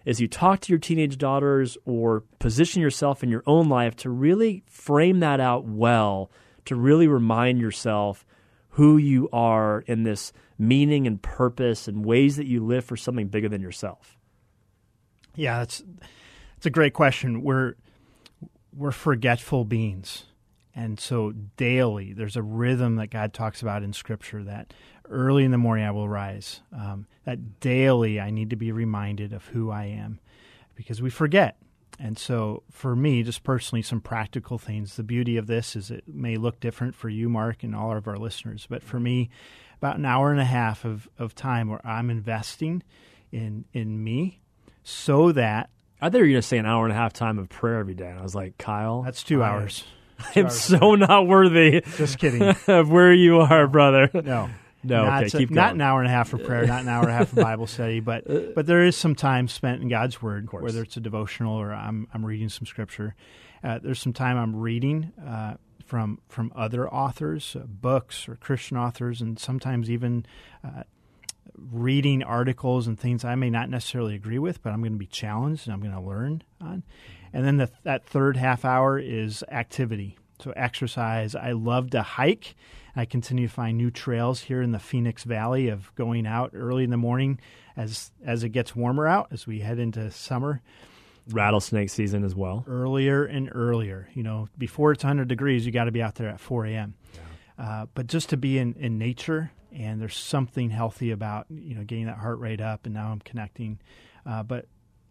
as 0.06 0.20
you 0.20 0.28
talk 0.28 0.60
to 0.60 0.72
your 0.72 0.78
teenage 0.78 1.18
daughters 1.18 1.76
or 1.84 2.22
position 2.38 2.80
yourself 2.80 3.22
in 3.22 3.28
your 3.28 3.42
own 3.46 3.68
life 3.68 3.96
to 3.96 4.10
really 4.10 4.62
frame 4.68 5.20
that 5.20 5.40
out 5.40 5.64
well, 5.64 6.30
to 6.66 6.76
really 6.76 7.08
remind 7.08 7.60
yourself 7.60 8.24
who 8.70 8.96
you 8.96 9.28
are 9.32 9.82
in 9.86 10.04
this 10.04 10.32
meaning 10.58 11.06
and 11.06 11.20
purpose 11.22 11.88
and 11.88 12.04
ways 12.04 12.36
that 12.36 12.46
you 12.46 12.64
live 12.64 12.84
for 12.84 12.96
something 12.96 13.28
bigger 13.28 13.48
than 13.48 13.60
yourself? 13.60 14.16
Yeah, 15.34 15.62
it's 15.62 15.82
it's 16.56 16.66
a 16.66 16.70
great 16.70 16.94
question. 16.94 17.42
We're 17.42 17.74
we're 18.72 18.92
forgetful 18.92 19.64
beings. 19.64 20.24
And 20.74 20.98
so 20.98 21.32
daily, 21.56 22.12
there's 22.12 22.36
a 22.36 22.42
rhythm 22.42 22.96
that 22.96 23.10
God 23.10 23.32
talks 23.32 23.62
about 23.62 23.82
in 23.82 23.92
Scripture 23.92 24.42
that 24.44 24.74
early 25.08 25.44
in 25.44 25.50
the 25.50 25.58
morning 25.58 25.84
I 25.84 25.92
will 25.92 26.08
rise. 26.08 26.62
Um, 26.72 27.06
that 27.24 27.60
daily 27.60 28.20
I 28.20 28.30
need 28.30 28.50
to 28.50 28.56
be 28.56 28.72
reminded 28.72 29.32
of 29.32 29.46
who 29.46 29.70
I 29.70 29.84
am 29.84 30.18
because 30.74 31.00
we 31.00 31.10
forget. 31.10 31.56
And 32.00 32.18
so, 32.18 32.64
for 32.72 32.96
me, 32.96 33.22
just 33.22 33.44
personally, 33.44 33.82
some 33.82 34.00
practical 34.00 34.58
things. 34.58 34.96
The 34.96 35.04
beauty 35.04 35.36
of 35.36 35.46
this 35.46 35.76
is 35.76 35.92
it 35.92 36.02
may 36.08 36.36
look 36.36 36.58
different 36.58 36.96
for 36.96 37.08
you, 37.08 37.28
Mark, 37.28 37.62
and 37.62 37.74
all 37.74 37.96
of 37.96 38.08
our 38.08 38.16
listeners. 38.16 38.66
But 38.68 38.82
for 38.82 38.98
me, 38.98 39.30
about 39.78 39.98
an 39.98 40.04
hour 40.04 40.32
and 40.32 40.40
a 40.40 40.44
half 40.44 40.84
of, 40.84 41.08
of 41.20 41.36
time 41.36 41.68
where 41.68 41.86
I'm 41.86 42.10
investing 42.10 42.82
in 43.30 43.64
in 43.72 44.02
me 44.02 44.40
so 44.82 45.30
that 45.32 45.70
I 46.00 46.10
thought 46.10 46.18
you 46.18 46.24
were 46.24 46.28
going 46.30 46.36
to 46.36 46.42
say 46.42 46.58
an 46.58 46.66
hour 46.66 46.84
and 46.84 46.92
a 46.92 46.96
half 46.96 47.12
time 47.12 47.38
of 47.38 47.48
prayer 47.48 47.78
every 47.78 47.94
day. 47.94 48.08
And 48.08 48.18
I 48.18 48.22
was 48.22 48.34
like, 48.34 48.58
Kyle, 48.58 49.02
that's 49.02 49.22
two 49.22 49.42
I- 49.42 49.48
hours. 49.50 49.84
I'm 50.36 50.50
so 50.50 50.94
not 50.94 51.26
worthy 51.26 51.80
Just 51.96 52.18
kidding. 52.18 52.42
of 52.68 52.90
where 52.90 53.12
you 53.12 53.40
are, 53.40 53.66
brother. 53.66 54.10
No. 54.12 54.50
No, 54.86 55.06
not, 55.06 55.24
okay, 55.24 55.38
keep 55.38 55.50
not 55.50 55.74
an 55.74 55.80
hour 55.80 56.00
and 56.00 56.08
a 56.08 56.10
half 56.10 56.28
for 56.28 56.36
prayer, 56.36 56.66
not 56.66 56.82
an 56.82 56.88
hour 56.88 57.04
and 57.04 57.10
a 57.10 57.14
half 57.14 57.30
for 57.30 57.36
Bible 57.36 57.66
study, 57.66 58.00
but 58.00 58.24
but 58.54 58.66
there 58.66 58.84
is 58.84 58.94
some 58.94 59.14
time 59.14 59.48
spent 59.48 59.80
in 59.80 59.88
God's 59.88 60.20
Word, 60.20 60.52
whether 60.52 60.82
it's 60.82 60.98
a 60.98 61.00
devotional 61.00 61.56
or 61.56 61.72
I'm 61.72 62.06
I'm 62.12 62.24
reading 62.24 62.50
some 62.50 62.66
scripture. 62.66 63.14
Uh, 63.62 63.78
there's 63.82 63.98
some 63.98 64.12
time 64.12 64.36
I'm 64.36 64.54
reading 64.54 65.12
uh, 65.26 65.54
from 65.86 66.20
from 66.28 66.52
other 66.54 66.86
authors, 66.86 67.56
uh, 67.56 67.64
books 67.66 68.28
or 68.28 68.36
Christian 68.36 68.76
authors, 68.76 69.22
and 69.22 69.38
sometimes 69.38 69.90
even 69.90 70.26
uh, 70.62 70.82
reading 71.56 72.22
articles 72.22 72.86
and 72.86 72.98
things 72.98 73.24
I 73.24 73.34
may 73.34 73.50
not 73.50 73.70
necessarily 73.70 74.14
agree 74.14 74.38
with, 74.38 74.62
but 74.62 74.72
I'm 74.72 74.80
going 74.80 74.92
to 74.92 74.98
be 74.98 75.06
challenged 75.06 75.66
and 75.66 75.72
I'm 75.72 75.80
going 75.80 75.94
to 75.94 76.00
learn 76.00 76.42
on. 76.60 76.82
And 77.34 77.44
then 77.44 77.56
the, 77.56 77.70
that 77.82 78.06
third 78.06 78.36
half 78.36 78.64
hour 78.64 78.98
is 78.98 79.44
activity. 79.50 80.16
So 80.40 80.52
exercise. 80.52 81.34
I 81.34 81.52
love 81.52 81.90
to 81.90 82.02
hike. 82.02 82.54
I 82.96 83.04
continue 83.04 83.48
to 83.48 83.52
find 83.52 83.76
new 83.76 83.90
trails 83.90 84.40
here 84.40 84.62
in 84.62 84.70
the 84.70 84.78
Phoenix 84.78 85.24
Valley 85.24 85.68
of 85.68 85.92
going 85.96 86.26
out 86.26 86.52
early 86.54 86.84
in 86.84 86.90
the 86.90 86.96
morning 86.96 87.40
as 87.76 88.12
as 88.24 88.44
it 88.44 88.50
gets 88.50 88.76
warmer 88.76 89.06
out 89.06 89.28
as 89.32 89.48
we 89.48 89.58
head 89.60 89.80
into 89.80 90.10
summer 90.12 90.62
Rattlesnake 91.30 91.90
season 91.90 92.22
as 92.22 92.34
well. 92.34 92.64
earlier 92.68 93.24
and 93.24 93.50
earlier. 93.52 94.08
You 94.14 94.22
know, 94.22 94.48
before 94.56 94.92
it's 94.92 95.02
100 95.02 95.26
degrees, 95.26 95.66
you 95.66 95.72
got 95.72 95.84
to 95.84 95.92
be 95.92 96.02
out 96.02 96.14
there 96.14 96.28
at 96.28 96.38
4 96.38 96.66
a.m. 96.66 96.94
Uh, 97.58 97.86
but 97.94 98.06
just 98.06 98.28
to 98.30 98.36
be 98.36 98.58
in, 98.58 98.74
in 98.74 98.98
nature, 98.98 99.50
and 99.72 100.00
there's 100.00 100.16
something 100.16 100.70
healthy 100.70 101.10
about 101.10 101.46
you 101.48 101.74
know 101.74 101.82
getting 101.82 102.06
that 102.06 102.18
heart 102.18 102.38
rate 102.38 102.60
up, 102.60 102.84
and 102.84 102.94
now 102.94 103.10
I'm 103.10 103.20
connecting. 103.20 103.80
Uh, 104.24 104.42
but 104.42 104.66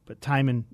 but 0.06 0.22
time 0.22 0.48
in 0.48 0.66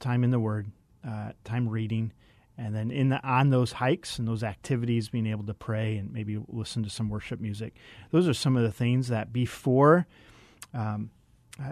time 0.00 0.24
in 0.24 0.30
the 0.30 0.40
Word, 0.40 0.70
uh, 1.06 1.32
time 1.44 1.68
reading, 1.68 2.12
and 2.56 2.74
then 2.74 2.90
in 2.90 3.08
the 3.08 3.22
on 3.26 3.50
those 3.50 3.72
hikes 3.72 4.18
and 4.18 4.26
those 4.26 4.42
activities, 4.42 5.08
being 5.08 5.26
able 5.26 5.44
to 5.44 5.54
pray 5.54 5.96
and 5.96 6.12
maybe 6.12 6.38
listen 6.48 6.82
to 6.82 6.90
some 6.90 7.08
worship 7.08 7.40
music. 7.40 7.74
Those 8.10 8.28
are 8.28 8.34
some 8.34 8.56
of 8.56 8.62
the 8.62 8.72
things 8.72 9.08
that 9.08 9.32
before 9.32 10.06
um, 10.74 11.10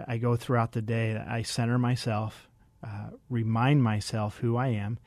I, 0.07 0.17
go 0.17 0.35
throughout 0.35 0.71
the 0.71 0.81
day, 0.81 1.15
I 1.15 1.41
center 1.43 1.77
myself, 1.77 2.49
uh, 2.83 3.11
remind 3.29 3.83
myself 3.83 4.37
who 4.37 4.57
I 4.57 4.67
am, 4.67 4.99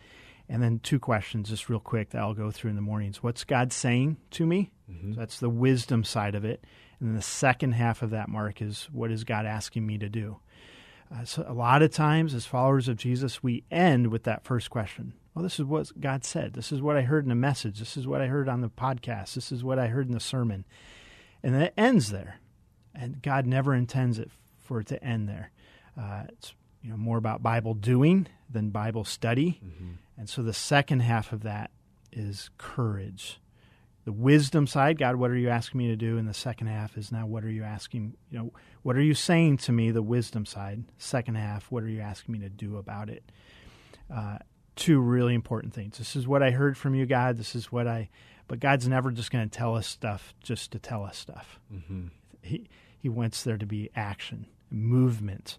and 0.49 0.63
then 0.63 0.81
two 0.81 0.99
questions, 0.99 1.51
just 1.51 1.69
real 1.69 1.81
quick, 1.81 2.11
that 2.11 2.21
I'll 2.21 2.35
go 2.35 2.51
through 2.51 2.71
in 2.71 2.77
the 2.77 2.83
mornings. 2.83 3.23
What's 3.23 3.45
God 3.45 3.73
saying 3.73 4.17
to 4.33 4.47
me? 4.47 4.71
So 5.15 5.21
that's 5.21 5.39
the 5.39 5.51
wisdom 5.51 6.03
side 6.03 6.35
of 6.35 6.45
it. 6.45 6.65
And 6.99 7.09
then 7.09 7.17
the 7.17 7.23
second 7.23 7.73
half 7.73 8.03
of 8.03 8.11
that, 8.11 8.29
Mark, 8.29 8.61
is 8.61 8.89
what 8.93 9.11
is 9.11 9.25
God 9.25 9.47
asking 9.47 9.87
me 9.87 9.99
to 9.99 10.09
do? 10.09 10.39
Uh, 11.13 11.25
so 11.25 11.45
a 11.47 11.53
lot 11.53 11.83
of 11.83 11.91
times, 11.91 12.35
as 12.35 12.47
followers 12.47 12.89
of 12.89 12.97
Jesus, 12.97 13.43
we 13.43 13.65
end 13.71 14.09
with 14.09 14.23
that 14.25 14.45
first 14.45 14.71
question. 14.71 15.15
Well, 15.35 15.43
this 15.43 15.59
is 15.59 15.65
what 15.65 16.01
God 16.01 16.25
said. 16.25 16.55
This 16.55 16.73
is 16.73 16.83
what 16.83 16.97
I 16.97 17.03
heard 17.03 17.25
in 17.25 17.31
a 17.31 17.37
message. 17.37 17.79
This 17.79 17.97
is 17.97 18.07
what 18.07 18.21
I 18.21 18.27
heard 18.27 18.49
on 18.49 18.61
the 18.61 18.69
podcast. 18.69 19.35
This 19.35 19.53
is 19.53 19.65
what 19.65 19.79
I 19.79 19.89
heard 19.89 20.07
in 20.07 20.15
the 20.15 20.21
sermon. 20.21 20.65
And 21.43 21.55
then 21.55 21.63
it 21.63 21.75
ends 21.77 22.11
there. 22.11 22.41
And 22.95 23.23
God 23.23 23.47
never 23.47 23.75
intends 23.75 24.19
it 24.19 24.31
for 24.59 24.81
it 24.81 24.87
to 24.89 25.03
end 25.03 25.29
there. 25.29 25.51
Uh, 25.99 26.25
it's 26.29 26.55
you 26.83 26.91
know 26.91 26.97
more 26.97 27.19
about 27.19 27.43
Bible 27.43 27.75
doing 27.75 28.27
than 28.49 28.71
Bible 28.71 29.05
study. 29.05 29.61
And 30.17 30.29
so 30.29 30.43
the 30.43 30.53
second 30.53 31.01
half 31.01 31.33
of 31.33 31.43
that 31.43 31.71
is 32.13 32.51
courage. 32.59 33.41
The 34.05 34.13
wisdom 34.13 34.67
side, 34.67 34.99
God, 34.99 35.17
what 35.17 35.31
are 35.31 35.37
you 35.37 35.51
asking 35.51 35.79
me 35.79 35.89
to 35.89 35.97
do? 35.97 36.17
And 36.17 36.27
the 36.27 36.35
second 36.35 36.69
half 36.69 36.97
is 36.97 37.13
now, 37.13 37.27
what 37.27 37.45
are 37.45 37.51
you 37.51 37.65
asking? 37.65 38.17
You 38.31 38.39
know, 38.39 38.53
what 38.83 38.97
are 38.97 39.03
you 39.03 39.15
saying 39.15 39.59
to 39.59 39.73
me? 39.73 39.91
The 39.91 40.03
wisdom 40.03 40.47
side. 40.47 40.85
Second 40.97 41.35
half, 41.37 41.71
what 41.71 41.83
are 41.83 41.89
you 41.89 42.01
asking 42.01 42.33
me 42.33 42.39
to 42.41 42.49
do 42.49 42.79
about 42.79 43.11
it? 43.11 43.23
Uh, 44.13 44.39
two 44.75 45.01
really 45.01 45.35
important 45.35 45.75
things. 45.75 45.99
This 45.99 46.17
is 46.17 46.27
what 46.27 46.43
I 46.43 46.51
heard 46.51 46.79
from 46.79 46.95
you, 46.95 47.05
God. 47.05 47.37
This 47.37 47.55
is 47.55 47.71
what 47.71 47.87
I. 47.87 48.09
But 48.49 48.59
God's 48.59 48.89
never 48.89 49.11
just 49.11 49.31
going 49.31 49.49
to 49.49 49.59
tell 49.59 49.77
us 49.77 49.87
stuff 49.87 50.35
just 50.43 50.73
to 50.73 50.79
tell 50.79 51.05
us 51.05 51.19
stuff. 51.19 51.61
He 52.43 52.69
He 52.99 53.09
wants 53.09 53.43
there 53.45 53.59
to 53.59 53.67
be 53.67 53.91
action, 53.95 54.47
movement. 54.71 55.59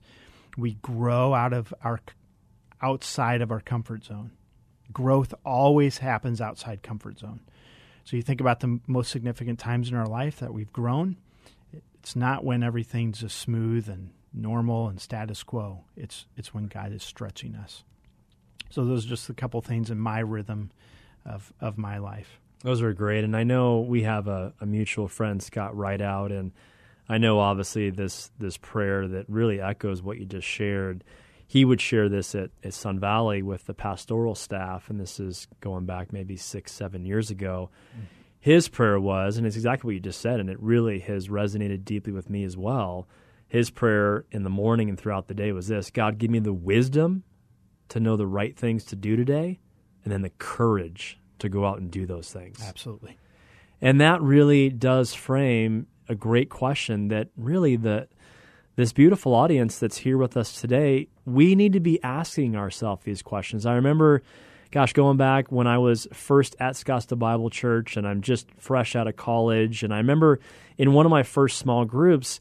We 0.58 0.74
grow 0.76 1.34
out 1.34 1.54
of 1.54 1.74
our 1.84 2.02
outside 2.82 3.42
of 3.42 3.52
our 3.52 3.62
comfort 3.62 4.04
zone. 4.04 4.32
Growth 4.92 5.34
always 5.46 6.00
happens 6.00 6.42
outside 6.42 6.84
comfort 6.84 7.20
zone. 7.20 7.42
So 8.04 8.16
you 8.16 8.24
think 8.24 8.42
about 8.42 8.60
the 8.60 8.80
most 8.88 9.12
significant 9.12 9.60
times 9.60 9.90
in 9.90 9.96
our 9.96 10.08
life 10.08 10.40
that 10.40 10.54
we've 10.54 10.72
grown. 10.74 11.18
It's 12.00 12.16
not 12.16 12.44
when 12.44 12.64
everything's 12.64 13.20
just 13.20 13.38
smooth 13.38 13.88
and 13.88 14.10
normal 14.34 14.88
and 14.88 15.00
status 15.00 15.44
quo. 15.44 15.84
It's 15.96 16.26
it's 16.36 16.54
when 16.54 16.68
God 16.68 16.92
is 16.92 17.04
stretching 17.04 17.56
us. 17.56 17.84
So 18.70 18.86
those 18.86 19.06
are 19.06 19.10
just 19.10 19.30
a 19.30 19.34
couple 19.34 19.62
things 19.62 19.92
in 19.92 20.00
my 20.00 20.20
rhythm 20.20 20.72
of 21.26 21.54
of 21.62 21.78
my 21.78 21.98
life. 21.98 22.40
Those 22.64 22.82
are 22.82 22.94
great, 22.94 23.24
and 23.24 23.36
I 23.36 23.44
know 23.44 23.80
we 23.82 24.04
have 24.04 24.28
a, 24.28 24.54
a 24.62 24.66
mutual 24.66 25.08
friend, 25.08 25.42
Scott 25.42 25.76
Ridout, 25.76 26.32
and 26.32 26.52
I 27.10 27.18
know 27.18 27.40
obviously 27.40 27.90
this 27.90 28.32
this 28.40 28.58
prayer 28.58 29.08
that 29.08 29.28
really 29.30 29.60
echoes 29.60 30.02
what 30.02 30.18
you 30.18 30.26
just 30.26 30.48
shared. 30.48 31.04
He 31.52 31.66
would 31.66 31.82
share 31.82 32.08
this 32.08 32.34
at, 32.34 32.50
at 32.64 32.74
Sun 32.74 33.02
Valley 33.02 33.42
with 33.42 33.66
the 33.66 33.74
pastoral 33.74 34.36
staff, 34.36 34.90
and 34.90 34.98
this 34.98 35.20
is 35.20 35.50
going 35.60 35.86
back 35.86 36.14
maybe 36.14 36.38
six, 36.38 36.72
seven 36.72 37.04
years 37.06 37.30
ago. 37.30 37.70
His 38.40 38.70
prayer 38.70 38.98
was, 39.02 39.36
and 39.36 39.46
it's 39.46 39.58
exactly 39.58 39.90
what 39.90 39.94
you 39.96 40.00
just 40.00 40.22
said, 40.22 40.40
and 40.40 40.50
it 40.50 40.58
really 40.62 41.00
has 41.00 41.28
resonated 41.28 41.84
deeply 41.84 42.14
with 42.14 42.30
me 42.30 42.46
as 42.46 42.56
well. 42.56 43.06
His 43.50 43.70
prayer 43.70 44.24
in 44.32 44.44
the 44.44 44.50
morning 44.50 44.88
and 44.88 44.98
throughout 44.98 45.28
the 45.28 45.34
day 45.34 45.52
was 45.52 45.68
this 45.68 45.92
God, 45.92 46.20
give 46.20 46.32
me 46.32 46.40
the 46.40 46.54
wisdom 46.54 47.26
to 47.90 48.00
know 48.00 48.16
the 48.16 48.26
right 48.26 48.56
things 48.56 48.86
to 48.86 48.96
do 48.96 49.18
today, 49.18 49.60
and 50.06 50.14
then 50.14 50.22
the 50.22 50.32
courage 50.40 51.20
to 51.40 51.50
go 51.50 51.66
out 51.66 51.80
and 51.80 51.92
do 51.92 52.06
those 52.06 52.32
things. 52.32 52.64
Absolutely. 52.66 53.18
And 53.82 54.00
that 54.00 54.22
really 54.22 54.70
does 54.70 55.14
frame 55.14 55.88
a 56.08 56.16
great 56.16 56.50
question 56.50 57.10
that 57.10 57.28
really 57.36 57.76
the 57.76 58.08
this 58.78 58.94
beautiful 58.94 59.36
audience 59.36 59.80
that's 59.80 59.98
here 59.98 60.18
with 60.18 60.38
us 60.38 60.62
today, 60.62 61.10
we 61.26 61.56
need 61.56 61.74
to 61.74 61.80
be 61.80 62.02
asking 62.04 62.56
ourselves 62.56 63.04
these 63.04 63.22
questions. 63.22 63.66
I 63.66 63.76
remember 63.76 64.22
gosh, 64.72 64.94
going 64.94 65.18
back 65.18 65.52
when 65.52 65.68
I 65.68 65.78
was 65.78 66.08
first 66.14 66.56
at 66.58 66.76
Scottsdale 66.76 67.20
Bible 67.20 67.50
Church 67.50 67.98
and 67.98 68.08
I'm 68.08 68.22
just 68.22 68.48
fresh 68.58 68.96
out 68.96 69.06
of 69.06 69.18
college 69.18 69.84
and 69.84 69.94
I 69.94 69.98
remember 69.98 70.40
in 70.78 70.94
one 70.94 71.06
of 71.06 71.10
my 71.10 71.24
first 71.24 71.58
small 71.58 71.84
groups 71.84 72.40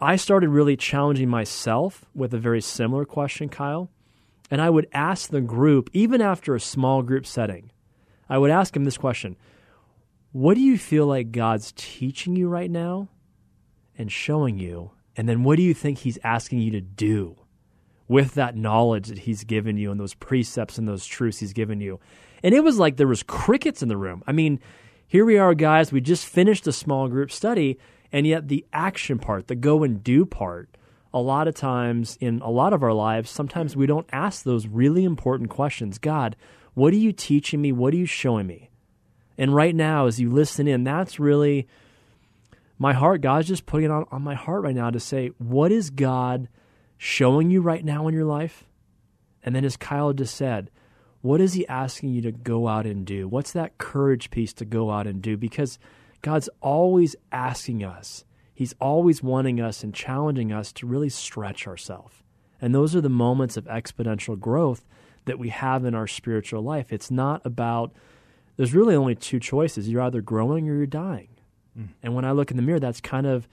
I 0.00 0.14
started 0.14 0.50
really 0.50 0.76
challenging 0.76 1.28
myself 1.28 2.04
with 2.14 2.32
a 2.32 2.38
very 2.38 2.60
similar 2.60 3.04
question, 3.04 3.48
Kyle. 3.48 3.90
And 4.48 4.60
I 4.60 4.70
would 4.70 4.86
ask 4.92 5.28
the 5.28 5.40
group, 5.40 5.90
even 5.92 6.20
after 6.20 6.54
a 6.54 6.60
small 6.60 7.02
group 7.02 7.26
setting, 7.26 7.72
I 8.28 8.38
would 8.38 8.52
ask 8.52 8.74
them 8.74 8.84
this 8.84 8.96
question 8.96 9.36
What 10.30 10.54
do 10.54 10.60
you 10.60 10.78
feel 10.78 11.06
like 11.06 11.32
God's 11.32 11.72
teaching 11.76 12.36
you 12.36 12.48
right 12.48 12.70
now 12.70 13.08
and 13.96 14.10
showing 14.10 14.58
you? 14.58 14.92
And 15.16 15.28
then 15.28 15.42
what 15.42 15.56
do 15.56 15.62
you 15.62 15.74
think 15.74 15.98
He's 15.98 16.18
asking 16.22 16.60
you 16.60 16.70
to 16.70 16.80
do 16.80 17.36
with 18.08 18.34
that 18.34 18.56
knowledge 18.56 19.08
that 19.08 19.20
He's 19.20 19.44
given 19.44 19.76
you 19.76 19.90
and 19.90 20.00
those 20.00 20.14
precepts 20.14 20.78
and 20.78 20.88
those 20.88 21.06
truths 21.06 21.38
He's 21.38 21.52
given 21.52 21.80
you? 21.80 22.00
And 22.42 22.54
it 22.54 22.64
was 22.64 22.78
like 22.78 22.96
there 22.96 23.06
was 23.06 23.22
crickets 23.22 23.82
in 23.82 23.88
the 23.88 23.96
room. 23.96 24.22
I 24.26 24.32
mean, 24.32 24.60
here 25.06 25.24
we 25.24 25.38
are, 25.38 25.54
guys. 25.54 25.92
We 25.92 26.00
just 26.00 26.26
finished 26.26 26.66
a 26.66 26.72
small 26.72 27.08
group 27.08 27.30
study, 27.30 27.78
and 28.12 28.26
yet 28.26 28.48
the 28.48 28.66
action 28.72 29.18
part, 29.18 29.48
the 29.48 29.54
go 29.54 29.82
and 29.82 30.02
do 30.02 30.24
part, 30.24 30.68
a 31.12 31.20
lot 31.20 31.48
of 31.48 31.54
times 31.54 32.18
in 32.20 32.40
a 32.40 32.50
lot 32.50 32.72
of 32.72 32.82
our 32.82 32.92
lives, 32.92 33.30
sometimes 33.30 33.74
we 33.74 33.86
don't 33.86 34.08
ask 34.12 34.42
those 34.42 34.66
really 34.66 35.04
important 35.04 35.50
questions. 35.50 35.98
God, 35.98 36.36
what 36.74 36.92
are 36.92 36.98
you 36.98 37.12
teaching 37.12 37.60
me? 37.60 37.72
What 37.72 37.94
are 37.94 37.96
you 37.96 38.06
showing 38.06 38.46
me? 38.46 38.70
And 39.38 39.54
right 39.54 39.74
now, 39.74 40.06
as 40.06 40.20
you 40.20 40.30
listen 40.30 40.68
in, 40.68 40.84
that's 40.84 41.18
really 41.18 41.66
my 42.78 42.92
heart. 42.92 43.20
God's 43.20 43.48
just 43.48 43.66
putting 43.66 43.86
it 43.86 43.90
on, 43.90 44.04
on 44.10 44.22
my 44.22 44.34
heart 44.34 44.62
right 44.62 44.74
now 44.74 44.90
to 44.90 45.00
say, 45.00 45.28
what 45.38 45.72
is 45.72 45.90
God 45.90 46.48
showing 46.98 47.50
you 47.50 47.62
right 47.62 47.84
now 47.84 48.06
in 48.08 48.14
your 48.14 48.24
life? 48.24 48.64
And 49.42 49.54
then, 49.54 49.64
as 49.64 49.76
Kyle 49.76 50.12
just 50.12 50.34
said, 50.34 50.70
what 51.22 51.40
is 51.40 51.54
He 51.54 51.66
asking 51.66 52.10
you 52.10 52.20
to 52.22 52.32
go 52.32 52.68
out 52.68 52.86
and 52.86 53.06
do? 53.06 53.26
What's 53.26 53.52
that 53.52 53.78
courage 53.78 54.30
piece 54.30 54.52
to 54.54 54.64
go 54.64 54.90
out 54.90 55.06
and 55.06 55.22
do? 55.22 55.36
Because 55.36 55.78
God's 56.22 56.48
always 56.60 57.16
asking 57.32 57.84
us, 57.84 58.24
He's 58.54 58.74
always 58.80 59.22
wanting 59.22 59.60
us 59.60 59.82
and 59.82 59.94
challenging 59.94 60.52
us 60.52 60.72
to 60.74 60.86
really 60.86 61.08
stretch 61.08 61.66
ourselves. 61.66 62.16
And 62.60 62.74
those 62.74 62.96
are 62.96 63.00
the 63.00 63.08
moments 63.08 63.56
of 63.56 63.66
exponential 63.66 64.38
growth 64.38 64.84
that 65.26 65.38
we 65.38 65.50
have 65.50 65.84
in 65.84 65.94
our 65.94 66.08
spiritual 66.08 66.62
life. 66.62 66.92
It's 66.92 67.10
not 67.10 67.44
about, 67.44 67.92
there's 68.56 68.74
really 68.74 68.96
only 68.96 69.14
two 69.14 69.38
choices. 69.38 69.88
You're 69.88 70.02
either 70.02 70.22
growing 70.22 70.68
or 70.68 70.74
you're 70.74 70.86
dying. 70.86 71.28
Hmm. 71.76 71.84
And 72.02 72.14
when 72.14 72.24
I 72.24 72.32
look 72.32 72.50
in 72.50 72.56
the 72.56 72.62
mirror, 72.62 72.80
that's 72.80 73.00
kind 73.00 73.26
of 73.26 73.46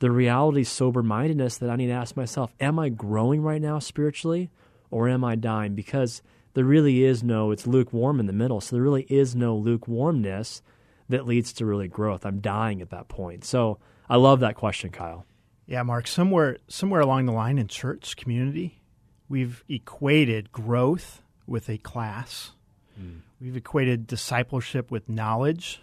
the 0.00 0.10
reality, 0.10 0.64
sober 0.64 1.02
mindedness 1.02 1.58
that 1.58 1.70
I 1.70 1.76
need 1.76 1.86
to 1.86 1.92
ask 1.92 2.16
myself 2.16 2.52
Am 2.60 2.78
I 2.78 2.88
growing 2.88 3.42
right 3.42 3.62
now 3.62 3.78
spiritually 3.78 4.50
or 4.90 5.08
am 5.08 5.24
I 5.24 5.36
dying? 5.36 5.74
Because 5.74 6.22
there 6.54 6.64
really 6.64 7.04
is 7.04 7.22
no, 7.22 7.52
it's 7.52 7.66
lukewarm 7.66 8.18
in 8.18 8.26
the 8.26 8.32
middle. 8.32 8.60
So 8.60 8.76
there 8.76 8.82
really 8.82 9.06
is 9.08 9.36
no 9.36 9.56
lukewarmness 9.56 10.62
that 11.08 11.26
leads 11.26 11.52
to 11.54 11.66
really 11.66 11.88
growth. 11.88 12.26
I'm 12.26 12.40
dying 12.40 12.80
at 12.82 12.90
that 12.90 13.08
point. 13.08 13.44
So 13.44 13.78
I 14.08 14.16
love 14.16 14.40
that 14.40 14.56
question, 14.56 14.90
Kyle. 14.90 15.26
Yeah, 15.66 15.82
Mark, 15.84 16.08
somewhere 16.08 16.56
somewhere 16.66 17.00
along 17.00 17.26
the 17.26 17.32
line 17.32 17.58
in 17.58 17.68
church 17.68 18.16
community, 18.16 18.82
we've 19.28 19.62
equated 19.68 20.50
growth 20.50 21.22
with 21.46 21.68
a 21.68 21.78
class. 21.78 22.52
Mm. 23.00 23.20
We've 23.40 23.56
equated 23.56 24.06
discipleship 24.06 24.90
with 24.90 25.08
knowledge. 25.08 25.80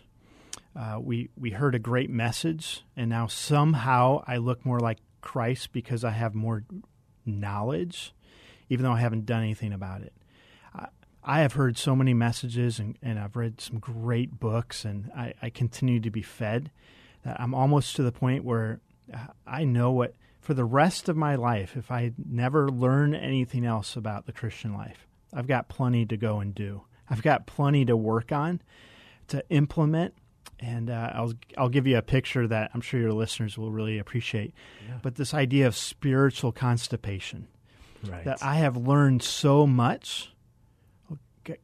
Uh, 0.77 0.99
we 0.99 1.29
we 1.35 1.49
heard 1.49 1.73
a 1.73 1.79
great 1.79 2.09
message, 2.09 2.83
and 2.95 3.09
now 3.09 3.25
somehow 3.25 4.23
I 4.27 4.37
look 4.37 4.63
more 4.65 4.79
like 4.79 4.99
Christ 5.21 5.71
because 5.71 6.03
I 6.03 6.11
have 6.11 6.35
more 6.35 6.63
knowledge, 7.25 8.13
even 8.69 8.83
though 8.83 8.91
I 8.91 8.99
haven't 8.99 9.25
done 9.25 9.41
anything 9.41 9.73
about 9.73 10.01
it. 10.01 10.13
I, 11.23 11.41
have 11.41 11.53
heard 11.53 11.77
so 11.77 11.93
many 11.93 12.13
messages, 12.13 12.79
and, 12.79 12.97
and 13.01 13.19
I've 13.19 13.35
read 13.35 13.59
some 13.59 13.79
great 13.79 14.39
books, 14.39 14.85
and 14.85 15.11
I, 15.13 15.33
I 15.41 15.49
continue 15.49 15.99
to 15.99 16.09
be 16.09 16.21
fed 16.21 16.71
that 17.23 17.41
I'm 17.41 17.53
almost 17.53 17.97
to 17.97 18.03
the 18.03 18.13
point 18.13 18.45
where 18.45 18.79
I 19.45 19.65
know 19.65 19.91
what 19.91 20.15
for 20.39 20.53
the 20.53 20.63
rest 20.63 21.09
of 21.09 21.17
my 21.17 21.35
life, 21.35 21.75
if 21.75 21.91
I 21.91 22.13
never 22.17 22.69
learn 22.69 23.13
anything 23.13 23.65
else 23.65 23.97
about 23.97 24.25
the 24.25 24.31
Christian 24.31 24.73
life, 24.73 25.05
I've 25.33 25.47
got 25.47 25.67
plenty 25.67 26.05
to 26.05 26.15
go 26.15 26.39
and 26.39 26.55
do. 26.55 26.83
I've 27.09 27.21
got 27.21 27.45
plenty 27.45 27.83
to 27.83 27.97
work 27.97 28.31
on, 28.31 28.61
to 29.27 29.43
implement, 29.49 30.13
and 30.59 30.89
uh, 30.89 31.11
I'll 31.13 31.33
I'll 31.57 31.69
give 31.69 31.87
you 31.87 31.97
a 31.97 32.01
picture 32.01 32.47
that 32.47 32.71
I'm 32.73 32.81
sure 32.81 32.99
your 32.99 33.13
listeners 33.13 33.57
will 33.57 33.71
really 33.71 33.99
appreciate. 33.99 34.53
Yeah. 34.87 34.99
But 35.01 35.15
this 35.15 35.33
idea 35.33 35.67
of 35.67 35.75
spiritual 35.75 36.51
constipation, 36.51 37.47
right. 38.07 38.25
that 38.25 38.41
I 38.41 38.55
have 38.55 38.77
learned 38.77 39.23
so 39.23 39.67
much. 39.67 40.33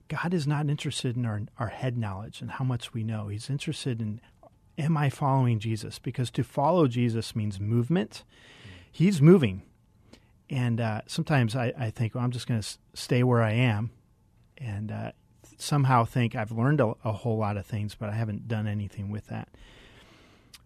God 0.07 0.33
is 0.33 0.47
not 0.47 0.69
interested 0.69 1.17
in 1.17 1.25
our 1.25 1.41
our 1.59 1.67
head 1.67 1.97
knowledge 1.97 2.39
and 2.41 2.51
how 2.51 2.63
much 2.63 2.93
we 2.93 3.03
know. 3.03 3.27
He's 3.27 3.50
interested 3.50 4.01
in 4.01 4.21
am 4.77 4.97
I 4.97 5.09
following 5.09 5.59
Jesus? 5.59 6.00
Because 6.00 6.31
to 6.31 6.43
follow 6.43 6.88
Jesus 6.88 7.35
means 7.35 7.59
movement. 7.59 8.23
He's 8.91 9.21
moving. 9.21 9.63
And 10.50 10.79
uh, 10.79 11.01
sometimes 11.07 11.55
I, 11.55 11.73
I, 11.77 11.89
think, 11.89 12.15
well, 12.15 12.23
I'm 12.23 12.31
just 12.31 12.47
going 12.47 12.62
to 12.62 12.77
stay 12.93 13.23
where 13.23 13.41
I 13.41 13.53
am 13.53 13.91
and 14.57 14.91
uh, 14.91 15.12
somehow 15.63 16.05
think 16.05 16.36
I've 16.36 16.51
learned 16.51 16.82
a, 16.82 16.93
a, 17.03 17.12
whole 17.12 17.38
lot 17.38 17.58
of 17.58 17.65
things, 17.65 17.96
but 17.96 18.10
I 18.10 18.13
haven't 18.13 18.48
done 18.48 18.67
anything 18.67 19.10
with 19.10 19.27
that. 19.27 19.50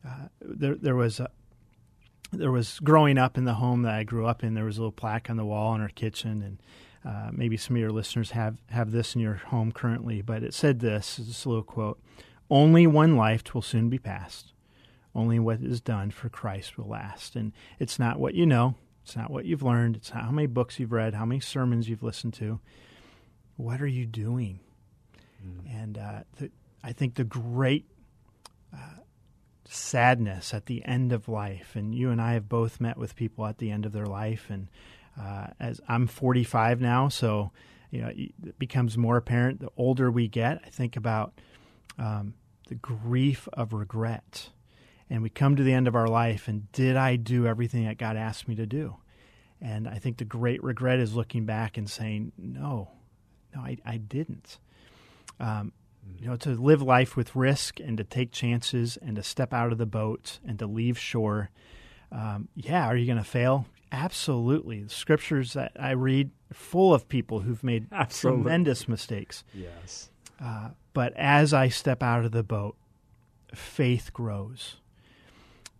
Uh, 0.05 0.27
there, 0.41 0.75
there 0.75 0.95
was 0.95 1.19
a, 1.19 1.29
there 2.31 2.51
was 2.51 2.79
growing 2.79 3.17
up 3.17 3.37
in 3.37 3.45
the 3.45 3.55
home 3.55 3.83
that 3.83 3.93
I 3.93 4.03
grew 4.03 4.25
up 4.25 4.43
in. 4.43 4.53
There 4.53 4.65
was 4.65 4.77
a 4.77 4.81
little 4.81 4.91
plaque 4.91 5.29
on 5.29 5.37
the 5.37 5.45
wall 5.45 5.73
in 5.75 5.81
our 5.81 5.89
kitchen, 5.89 6.41
and 6.41 6.61
uh, 7.05 7.29
maybe 7.31 7.57
some 7.57 7.75
of 7.75 7.79
your 7.79 7.91
listeners 7.91 8.31
have 8.31 8.57
have 8.69 8.91
this 8.91 9.15
in 9.15 9.21
your 9.21 9.35
home 9.35 9.71
currently. 9.71 10.21
But 10.21 10.43
it 10.43 10.53
said 10.53 10.79
this: 10.79 11.17
this 11.17 11.45
little 11.45 11.63
quote. 11.63 11.99
Only 12.49 12.87
one 12.87 13.15
life 13.17 13.43
will 13.53 13.61
soon 13.61 13.89
be 13.89 13.99
past. 13.99 14.53
Only 15.13 15.39
what 15.39 15.61
is 15.61 15.81
done 15.81 16.11
for 16.11 16.29
Christ 16.29 16.77
will 16.77 16.87
last. 16.87 17.35
And 17.35 17.51
it's 17.79 17.99
not 17.99 18.19
what 18.19 18.35
you 18.35 18.45
know, 18.45 18.75
it's 19.03 19.15
not 19.15 19.31
what 19.31 19.45
you've 19.45 19.63
learned, 19.63 19.95
it's 19.95 20.13
not 20.13 20.25
how 20.25 20.31
many 20.31 20.47
books 20.47 20.79
you've 20.79 20.91
read, 20.91 21.13
how 21.13 21.25
many 21.25 21.39
sermons 21.39 21.89
you've 21.89 22.03
listened 22.03 22.33
to. 22.35 22.59
What 23.57 23.81
are 23.81 23.87
you 23.87 24.05
doing? 24.05 24.59
Mm. 25.45 25.83
And 25.83 25.97
uh, 25.97 26.19
the, 26.37 26.51
I 26.83 26.93
think 26.93 27.15
the 27.15 27.23
great 27.23 27.85
uh, 28.73 29.01
sadness 29.65 30.53
at 30.53 30.65
the 30.65 30.83
end 30.85 31.11
of 31.11 31.27
life, 31.27 31.75
and 31.75 31.93
you 31.93 32.09
and 32.09 32.21
I 32.21 32.33
have 32.33 32.47
both 32.49 32.79
met 32.79 32.97
with 32.97 33.15
people 33.15 33.45
at 33.45 33.57
the 33.57 33.71
end 33.71 33.85
of 33.85 33.91
their 33.91 34.05
life, 34.05 34.49
and 34.49 34.67
uh, 35.19 35.47
as 35.59 35.81
I'm 35.87 36.07
45 36.07 36.81
now, 36.81 37.09
so 37.09 37.51
you 37.91 38.01
know 38.01 38.11
it 38.15 38.59
becomes 38.59 38.97
more 38.97 39.17
apparent 39.17 39.59
the 39.59 39.69
older 39.77 40.11
we 40.11 40.27
get. 40.27 40.61
I 40.65 40.69
think 40.69 40.95
about 40.95 41.33
um, 41.97 42.35
the 42.67 42.75
grief 42.75 43.47
of 43.53 43.73
regret. 43.73 44.49
And 45.09 45.23
we 45.23 45.29
come 45.29 45.55
to 45.55 45.63
the 45.63 45.73
end 45.73 45.87
of 45.87 45.95
our 45.95 46.07
life, 46.07 46.49
and 46.49 46.69
did 46.73 46.97
I 46.97 47.15
do 47.15 47.47
everything 47.47 47.85
that 47.85 47.97
God 47.97 48.17
asked 48.17 48.47
me 48.47 48.55
to 48.55 48.65
do? 48.65 48.97
And 49.61 49.87
I 49.87 49.99
think 49.99 50.17
the 50.17 50.25
great 50.25 50.61
regret 50.61 50.99
is 50.99 51.15
looking 51.15 51.45
back 51.45 51.77
and 51.77 51.89
saying, 51.89 52.33
no, 52.37 52.91
no, 53.55 53.61
I, 53.61 53.77
I 53.85 53.97
didn't. 53.97 54.59
Um, 55.39 55.71
you 56.19 56.27
know, 56.27 56.35
to 56.37 56.49
live 56.51 56.81
life 56.81 57.15
with 57.15 57.35
risk 57.35 57.79
and 57.79 57.97
to 57.97 58.03
take 58.03 58.31
chances 58.31 58.97
and 58.97 59.15
to 59.17 59.23
step 59.23 59.53
out 59.53 59.71
of 59.71 59.77
the 59.77 59.85
boat 59.85 60.39
and 60.47 60.57
to 60.59 60.65
leave 60.65 60.97
shore. 60.97 61.49
Um, 62.11 62.47
yeah, 62.55 62.87
are 62.87 62.95
you 62.95 63.05
going 63.05 63.17
to 63.17 63.23
fail? 63.23 63.67
Absolutely. 63.91 64.83
The 64.83 64.89
scriptures 64.89 65.53
that 65.53 65.71
I 65.79 65.91
read 65.91 66.31
full 66.51 66.93
of 66.93 67.07
people 67.07 67.41
who've 67.41 67.63
made 67.63 67.87
Absolutely. 67.91 68.43
tremendous 68.43 68.87
mistakes. 68.87 69.43
Yes. 69.53 70.09
Uh, 70.41 70.69
but 70.93 71.13
as 71.15 71.53
I 71.53 71.69
step 71.69 72.01
out 72.01 72.25
of 72.25 72.31
the 72.31 72.43
boat, 72.43 72.75
faith 73.53 74.11
grows. 74.13 74.77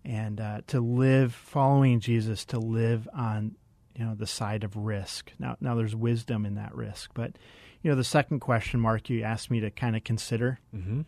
And 0.05 0.39
uh, 0.39 0.61
to 0.67 0.79
live 0.79 1.33
following 1.33 1.99
Jesus, 1.99 2.45
to 2.45 2.59
live 2.59 3.09
on 3.13 3.55
you 3.97 4.05
know 4.05 4.15
the 4.15 4.27
side 4.27 4.63
of 4.63 4.75
risk. 4.75 5.31
Now, 5.39 5.57
now 5.59 5.75
there's 5.75 5.95
wisdom 5.95 6.45
in 6.45 6.55
that 6.55 6.75
risk, 6.75 7.11
but 7.13 7.37
you 7.81 7.89
know 7.89 7.95
the 7.95 8.03
second 8.03 8.39
question, 8.39 8.79
Mark, 8.79 9.09
you 9.09 9.23
asked 9.23 9.51
me 9.51 9.59
to 9.61 9.71
kind 9.71 9.95
of 9.95 10.03
consider 10.03 10.59
mm-hmm. 10.75 11.01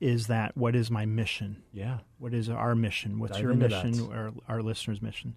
is 0.00 0.26
that 0.26 0.56
what 0.56 0.76
is 0.76 0.90
my 0.90 1.06
mission? 1.06 1.62
Yeah, 1.72 1.98
what 2.18 2.34
is 2.34 2.48
our 2.48 2.74
mission? 2.74 3.18
What's 3.18 3.34
Dive 3.34 3.42
your 3.42 3.54
mission? 3.54 4.00
Or 4.12 4.32
our 4.48 4.62
listeners' 4.62 5.02
mission? 5.02 5.34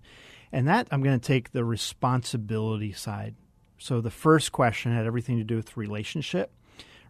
And 0.52 0.68
that 0.68 0.88
I'm 0.92 1.02
going 1.04 1.20
to 1.20 1.26
take 1.26 1.52
the 1.52 1.64
responsibility 1.64 2.92
side. 2.92 3.36
So 3.78 4.02
the 4.02 4.12
first 4.12 4.52
question 4.52 4.94
had 4.94 5.06
everything 5.06 5.38
to 5.38 5.44
do 5.44 5.56
with 5.56 5.78
relationship 5.78 6.52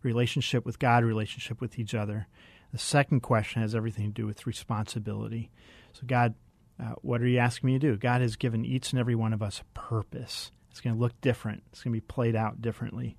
relationship 0.03 0.65
with 0.65 0.79
God, 0.79 1.03
relationship 1.03 1.61
with 1.61 1.79
each 1.79 1.93
other. 1.93 2.27
The 2.71 2.77
second 2.77 3.21
question 3.21 3.61
has 3.61 3.75
everything 3.75 4.05
to 4.05 4.11
do 4.11 4.25
with 4.25 4.45
responsibility. 4.45 5.49
So, 5.93 6.03
God, 6.05 6.35
uh, 6.81 6.93
what 7.01 7.21
are 7.21 7.27
you 7.27 7.39
asking 7.39 7.67
me 7.67 7.73
to 7.73 7.79
do? 7.79 7.97
God 7.97 8.21
has 8.21 8.35
given 8.35 8.65
each 8.65 8.91
and 8.91 8.99
every 8.99 9.15
one 9.15 9.33
of 9.33 9.41
us 9.41 9.61
a 9.61 9.79
purpose. 9.79 10.51
It's 10.71 10.81
going 10.81 10.95
to 10.95 11.01
look 11.01 11.19
different, 11.21 11.63
it's 11.71 11.83
going 11.83 11.93
to 11.93 11.97
be 11.97 12.05
played 12.05 12.35
out 12.35 12.61
differently. 12.61 13.17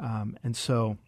Um, 0.00 0.36
and 0.42 0.56
so, 0.56 0.98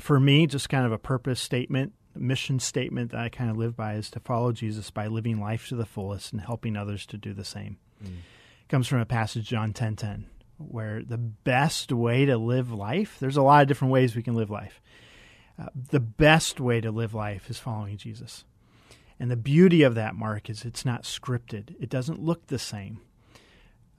for 0.00 0.18
me, 0.18 0.46
just 0.46 0.68
kind 0.68 0.84
of 0.84 0.92
a 0.92 0.98
purpose 0.98 1.40
statement, 1.40 1.92
mission 2.14 2.58
statement 2.58 3.12
that 3.12 3.20
I 3.20 3.28
kind 3.28 3.50
of 3.50 3.56
live 3.56 3.76
by 3.76 3.94
is 3.94 4.10
to 4.10 4.20
follow 4.20 4.52
Jesus 4.52 4.90
by 4.90 5.06
living 5.06 5.40
life 5.40 5.68
to 5.68 5.76
the 5.76 5.86
fullest 5.86 6.32
and 6.32 6.40
helping 6.40 6.76
others 6.76 7.06
to 7.06 7.16
do 7.16 7.32
the 7.32 7.44
same. 7.44 7.78
Mm. 8.02 8.08
It 8.08 8.68
comes 8.68 8.88
from 8.88 8.98
a 8.98 9.06
passage, 9.06 9.48
John 9.48 9.72
10 9.72 9.96
10 9.96 10.26
where 10.58 11.02
the 11.02 11.18
best 11.18 11.92
way 11.92 12.26
to 12.26 12.36
live 12.36 12.72
life, 12.72 13.16
there's 13.20 13.36
a 13.36 13.42
lot 13.42 13.62
of 13.62 13.68
different 13.68 13.92
ways 13.92 14.14
we 14.14 14.22
can 14.22 14.34
live 14.34 14.50
life. 14.50 14.80
Uh, 15.60 15.66
the 15.90 16.00
best 16.00 16.60
way 16.60 16.80
to 16.80 16.90
live 16.90 17.14
life 17.14 17.48
is 17.48 17.58
following 17.58 17.96
Jesus. 17.96 18.44
And 19.18 19.30
the 19.30 19.36
beauty 19.36 19.82
of 19.82 19.94
that, 19.94 20.14
Mark, 20.14 20.50
is 20.50 20.64
it's 20.64 20.84
not 20.84 21.04
scripted. 21.04 21.74
It 21.80 21.88
doesn't 21.88 22.22
look 22.22 22.46
the 22.46 22.58
same 22.58 23.00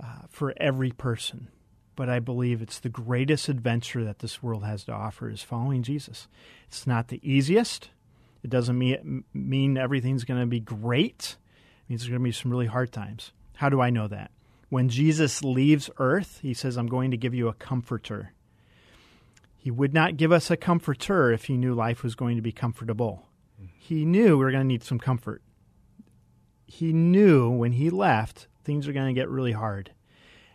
uh, 0.04 0.24
for 0.30 0.54
every 0.58 0.92
person. 0.92 1.48
But 1.96 2.10
I 2.10 2.20
believe 2.20 2.62
it's 2.62 2.80
the 2.80 2.90
greatest 2.90 3.48
adventure 3.48 4.04
that 4.04 4.20
this 4.20 4.44
world 4.44 4.66
has 4.66 4.84
to 4.86 4.92
offer 4.92 5.30
is 5.30 5.42
following 5.42 5.82
Jesus. 5.82 6.28
It's 6.68 6.86
not 6.86 7.08
the 7.08 7.22
easiest. 7.24 7.90
It 8.44 8.50
doesn't 8.50 8.78
mean, 8.78 9.24
mean 9.34 9.78
everything's 9.78 10.26
going 10.26 10.42
to 10.42 10.46
be 10.46 10.60
great. 10.60 11.38
It 11.38 11.90
means 11.90 12.02
there's 12.02 12.10
going 12.10 12.22
to 12.22 12.24
be 12.24 12.32
some 12.34 12.52
really 12.52 12.66
hard 12.66 12.92
times. 12.92 13.32
How 13.56 13.70
do 13.70 13.80
I 13.80 13.90
know 13.90 14.08
that? 14.10 14.32
When 14.70 14.90
Jesus 14.90 15.44
leaves 15.44 15.90
earth, 15.98 16.40
he 16.42 16.54
says, 16.54 16.78
I'm 16.78 16.88
going 16.88 17.12
to 17.12 17.18
give 17.18 17.34
you 17.34 17.48
a 17.48 17.54
comforter. 17.54 18.34
He 19.58 19.72
would 19.72 19.94
not 19.94 20.18
give 20.18 20.32
us 20.32 20.52
a 20.52 20.58
comforter 20.58 21.32
if 21.32 21.46
he 21.46 21.56
knew 21.56 21.74
life 21.74 22.04
was 22.04 22.16
going 22.16 22.36
to 22.36 22.42
be 22.42 22.52
comfortable. 22.52 23.25
He 23.88 24.04
knew 24.04 24.36
we 24.36 24.46
were 24.46 24.50
going 24.50 24.64
to 24.64 24.68
need 24.68 24.84
some 24.84 24.98
comfort. 24.98 25.44
He 26.66 26.92
knew 26.92 27.52
when 27.52 27.74
he 27.74 27.92
left, 27.92 28.48
things 28.64 28.88
are 28.88 28.94
going 28.94 29.14
to 29.14 29.22
get 29.22 29.30
really 29.30 29.52
hard. 29.52 29.92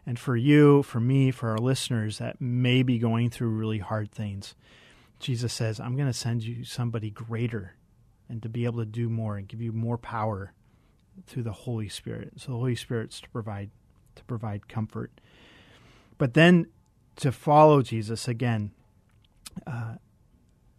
And 0.04 0.18
for 0.18 0.34
you, 0.34 0.82
for 0.82 0.98
me, 0.98 1.30
for 1.30 1.50
our 1.50 1.58
listeners 1.58 2.18
that 2.18 2.40
may 2.40 2.82
be 2.82 2.98
going 2.98 3.30
through 3.30 3.50
really 3.50 3.78
hard 3.78 4.10
things, 4.10 4.56
Jesus 5.20 5.52
says, 5.52 5.78
I'm 5.78 5.94
going 5.94 6.08
to 6.08 6.12
send 6.12 6.42
you 6.42 6.64
somebody 6.64 7.08
greater 7.08 7.76
and 8.28 8.42
to 8.42 8.48
be 8.48 8.64
able 8.64 8.80
to 8.80 8.84
do 8.84 9.08
more 9.08 9.36
and 9.36 9.46
give 9.46 9.62
you 9.62 9.70
more 9.70 9.96
power 9.96 10.52
through 11.24 11.44
the 11.44 11.52
Holy 11.52 11.88
Spirit. 11.88 12.32
So 12.38 12.50
the 12.50 12.58
Holy 12.58 12.74
Spirit's 12.74 13.20
to 13.20 13.28
provide 13.28 13.70
to 14.16 14.24
provide 14.24 14.66
comfort. 14.66 15.12
But 16.18 16.34
then 16.34 16.66
to 17.14 17.30
follow 17.30 17.80
Jesus 17.80 18.26
again, 18.26 18.72
uh, 19.68 19.94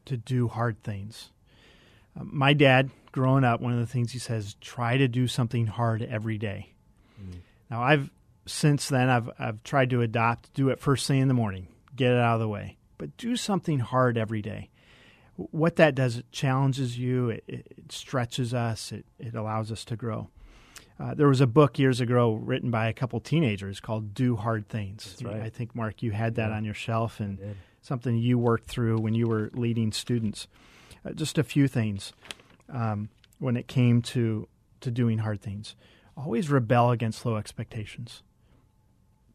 to 0.04 0.18
do 0.18 0.50
hard 0.50 0.84
things. 0.84 1.32
My 2.15 2.54
dad, 2.54 2.89
growing 3.12 3.43
up, 3.43 3.62
one 3.62 3.74
of 3.74 3.80
the 3.80 3.86
things 3.86 4.12
he 4.12 4.19
says, 4.19 4.56
try 4.60 4.97
to 4.97 5.08
do 5.08 5.28
something 5.28 5.67
hard 5.67 6.02
every 6.02 6.38
day. 6.38 6.74
Mm. 7.21 7.39
Now, 7.69 7.82
I've 7.82 8.10
since 8.45 8.89
then 8.89 9.10
I've 9.10 9.30
I've 9.39 9.63
tried 9.63 9.91
to 9.91 10.02
adopt 10.02 10.54
do 10.54 10.69
it 10.69 10.80
first 10.80 11.08
thing 11.08 11.19
in 11.21 11.28
the 11.28 11.34
morning, 11.34 11.67
get 11.95 12.12
it 12.12 12.17
out 12.17 12.36
of 12.36 12.39
the 12.41 12.47
way, 12.47 12.78
but 12.97 13.15
do 13.17 13.36
something 13.36 13.80
hard 13.80 14.17
every 14.17 14.41
day. 14.41 14.69
What 15.36 15.78
that 15.78 15.95
does, 15.95 16.17
it 16.17 16.32
challenges 16.32 16.97
you, 17.00 17.30
it, 17.30 17.43
it 17.47 17.91
stretches 17.91 18.54
us, 18.54 18.91
it, 18.91 19.06
it 19.17 19.36
allows 19.36 19.71
us 19.71 19.86
to 19.86 19.95
grow. 19.95 20.30
Uh, 21.00 21.15
there 21.15 21.28
was 21.28 21.41
a 21.41 21.47
book 21.47 21.80
years 21.80 22.00
ago 22.00 22.34
written 22.34 22.69
by 22.69 22.88
a 22.88 22.93
couple 22.93 23.19
teenagers 23.19 23.80
called 23.80 24.13
"Do 24.13 24.36
Hard 24.36 24.67
Things." 24.67 25.17
Right. 25.24 25.41
I 25.41 25.50
think 25.50 25.76
Mark, 25.76 26.04
you 26.04 26.12
had 26.12 26.36
that 26.36 26.50
yeah. 26.50 26.58
on 26.58 26.65
your 26.65 26.76
shelf 26.76 27.19
and 27.19 27.39
something 27.82 28.17
you 28.17 28.38
worked 28.38 28.67
through 28.67 29.00
when 29.00 29.15
you 29.15 29.28
were 29.28 29.50
leading 29.54 29.91
students. 29.91 30.47
Uh, 31.06 31.12
just 31.12 31.38
a 31.38 31.44
few 31.44 31.68
things 31.68 32.14
um, 32.70 33.10
when 33.40 33.58
it 33.58 33.68
came 33.68 34.02
to 34.02 34.48
to 34.82 34.92
doing 34.92 35.20
hard 35.20 35.42
things. 35.42 35.76
Always 36.18 36.50
rebel 36.50 36.92
against 36.92 37.26
low 37.26 37.38
expectations. 37.38 38.24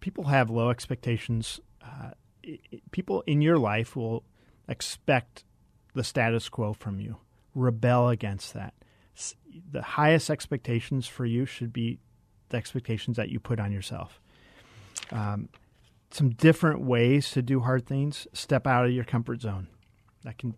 People 0.00 0.24
have 0.24 0.50
low 0.50 0.70
expectations. 0.70 1.60
Uh, 1.82 2.10
it, 2.42 2.60
it, 2.70 2.90
people 2.90 3.22
in 3.26 3.40
your 3.40 3.58
life 3.58 3.96
will 3.96 4.24
expect 4.68 5.44
the 5.94 6.04
status 6.04 6.48
quo 6.48 6.72
from 6.72 7.00
you. 7.00 7.16
Rebel 7.54 8.08
against 8.08 8.54
that. 8.54 8.74
The 9.72 9.82
highest 9.82 10.28
expectations 10.28 11.06
for 11.06 11.24
you 11.24 11.46
should 11.46 11.72
be 11.72 11.98
the 12.50 12.58
expectations 12.58 13.16
that 13.16 13.30
you 13.30 13.40
put 13.40 13.58
on 13.58 13.72
yourself. 13.72 14.20
Um, 15.10 15.48
some 16.10 16.30
different 16.30 16.82
ways 16.82 17.30
to 17.32 17.42
do 17.42 17.60
hard 17.60 17.86
things. 17.86 18.26
Step 18.32 18.66
out 18.66 18.84
of 18.84 18.92
your 18.92 19.04
comfort 19.04 19.40
zone. 19.40 19.68
That 20.24 20.38
can, 20.38 20.54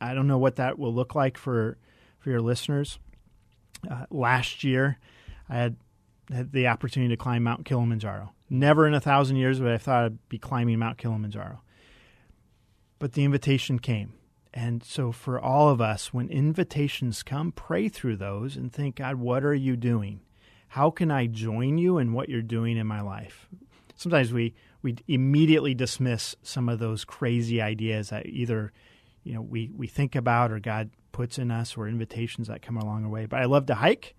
I 0.00 0.14
don't 0.14 0.26
know 0.26 0.38
what 0.38 0.56
that 0.56 0.78
will 0.78 0.94
look 0.94 1.14
like 1.14 1.36
for 1.36 1.78
for 2.18 2.30
your 2.30 2.40
listeners. 2.40 2.98
Uh, 3.90 4.06
last 4.10 4.62
year, 4.64 4.98
I 5.48 5.56
had 5.56 5.76
had 6.32 6.52
the 6.52 6.68
opportunity 6.68 7.14
to 7.14 7.22
climb 7.22 7.42
Mount 7.42 7.64
Kilimanjaro. 7.64 8.32
Never 8.48 8.86
in 8.86 8.94
a 8.94 9.00
thousand 9.00 9.36
years 9.36 9.60
would 9.60 9.68
I 9.68 9.72
have 9.72 9.82
thought 9.82 10.04
I'd 10.04 10.28
be 10.28 10.38
climbing 10.38 10.78
Mount 10.78 10.98
Kilimanjaro. 10.98 11.60
But 12.98 13.12
the 13.12 13.24
invitation 13.24 13.78
came. 13.78 14.14
And 14.52 14.82
so, 14.82 15.12
for 15.12 15.40
all 15.40 15.68
of 15.68 15.80
us, 15.80 16.12
when 16.12 16.28
invitations 16.28 17.22
come, 17.22 17.52
pray 17.52 17.88
through 17.88 18.16
those 18.16 18.56
and 18.56 18.72
think, 18.72 18.96
God, 18.96 19.16
what 19.16 19.44
are 19.44 19.54
you 19.54 19.76
doing? 19.76 20.20
How 20.68 20.90
can 20.90 21.10
I 21.10 21.26
join 21.26 21.78
you 21.78 21.98
in 21.98 22.12
what 22.12 22.28
you're 22.28 22.42
doing 22.42 22.76
in 22.76 22.86
my 22.86 23.00
life? 23.00 23.48
Sometimes 23.94 24.32
we, 24.32 24.54
we 24.82 24.96
immediately 25.06 25.74
dismiss 25.74 26.34
some 26.42 26.68
of 26.68 26.78
those 26.78 27.04
crazy 27.04 27.60
ideas 27.60 28.10
that 28.10 28.26
either 28.26 28.72
you 29.24 29.34
know 29.34 29.42
we, 29.42 29.70
we 29.76 29.86
think 29.86 30.14
about 30.14 30.50
or 30.50 30.58
God 30.58 30.90
puts 31.12 31.38
in 31.38 31.50
us 31.50 31.76
or 31.76 31.88
invitations 31.88 32.48
that 32.48 32.62
come 32.62 32.76
along 32.76 33.02
the 33.02 33.08
way. 33.08 33.26
But 33.26 33.40
I 33.40 33.44
love 33.44 33.66
to 33.66 33.74
hike. 33.74 34.14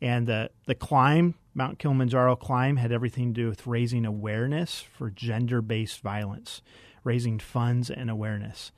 And 0.00 0.26
the, 0.26 0.50
the 0.66 0.74
climb, 0.74 1.34
Mount 1.54 1.78
Kilimanjaro 1.78 2.36
climb, 2.36 2.76
had 2.76 2.92
everything 2.92 3.34
to 3.34 3.42
do 3.42 3.48
with 3.48 3.66
raising 3.66 4.04
awareness 4.04 4.80
for 4.80 5.10
gender 5.10 5.60
based 5.60 6.00
violence, 6.00 6.62
raising 7.02 7.38
funds 7.38 7.90
and 7.90 8.08
awareness. 8.10 8.70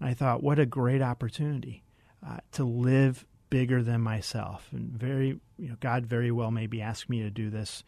And 0.00 0.08
I 0.08 0.14
thought, 0.14 0.42
what 0.42 0.58
a 0.58 0.66
great 0.66 1.02
opportunity 1.02 1.82
uh, 2.26 2.38
to 2.52 2.64
live 2.64 3.26
bigger 3.50 3.82
than 3.82 4.00
myself. 4.00 4.68
And 4.72 4.90
very, 4.90 5.40
you 5.58 5.68
know, 5.68 5.76
God 5.80 6.06
very 6.06 6.30
well 6.30 6.50
maybe 6.50 6.80
asked 6.80 7.10
me 7.10 7.22
to 7.22 7.30
do 7.30 7.50
this 7.50 7.84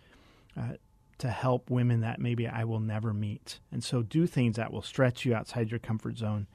uh, 0.57 0.75
to 1.19 1.31
help 1.31 1.71
women 1.71 2.03
that 2.03 2.21
maybe 2.21 2.47
I 2.47 2.65
will 2.65 2.81
never 2.81 3.15
meet. 3.15 3.59
And 3.73 3.83
so 3.83 4.03
do 4.03 4.27
things 4.27 4.57
that 4.57 4.71
will 4.71 4.83
stretch 4.83 5.25
you 5.25 5.35
outside 5.35 5.71
your 5.71 5.81
comfort 5.81 6.19
zone. 6.19 6.47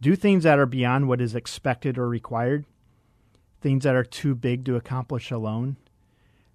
Do 0.00 0.16
things 0.16 0.44
that 0.44 0.58
are 0.58 0.66
beyond 0.66 1.08
what 1.08 1.20
is 1.20 1.34
expected 1.34 1.98
or 1.98 2.08
required 2.08 2.64
things 3.60 3.84
that 3.84 3.94
are 3.94 4.04
too 4.04 4.34
big 4.34 4.64
to 4.64 4.76
accomplish 4.76 5.30
alone, 5.30 5.76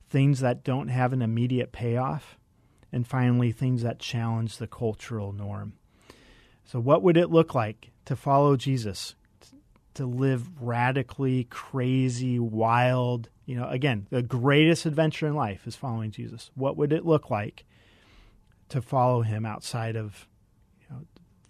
things 0.10 0.40
that 0.40 0.64
don't 0.64 0.88
have 0.88 1.14
an 1.14 1.22
immediate 1.22 1.72
payoff, 1.72 2.38
and 2.92 3.08
finally, 3.08 3.52
things 3.52 3.82
that 3.82 4.00
challenge 4.00 4.58
the 4.58 4.68
cultural 4.68 5.34
norm. 5.34 5.74
So, 6.64 6.80
what 6.80 7.04
would 7.04 7.18
it 7.18 7.30
look 7.30 7.54
like 7.54 7.92
to 8.06 8.16
follow 8.16 8.56
Jesus, 8.56 9.16
to 9.96 10.06
live 10.06 10.62
radically 10.62 11.46
crazy, 11.46 12.40
wild? 12.40 13.30
You 13.46 13.58
know, 13.58 13.68
again, 13.68 14.08
the 14.10 14.24
greatest 14.24 14.86
adventure 14.86 15.28
in 15.28 15.36
life 15.36 15.68
is 15.68 15.76
following 15.76 16.12
Jesus. 16.12 16.52
What 16.56 16.78
would 16.78 16.94
it 16.94 17.06
look 17.06 17.30
like 17.30 17.66
to 18.70 18.82
follow 18.82 19.22
him 19.22 19.46
outside 19.46 19.96
of 19.96 20.28
you 20.82 20.96
know, 20.96 21.02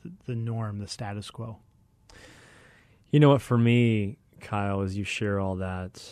the, 0.04 0.12
the 0.26 0.36
norm, 0.36 0.80
the 0.80 0.88
status 0.88 1.30
quo? 1.30 1.60
You 3.16 3.22
know 3.22 3.30
what, 3.30 3.42
for 3.42 3.58
me, 3.58 4.18
Kyle, 4.42 4.82
as 4.82 4.98
you 4.98 5.06
share 5.06 5.40
all 5.40 5.56
that, 5.56 6.04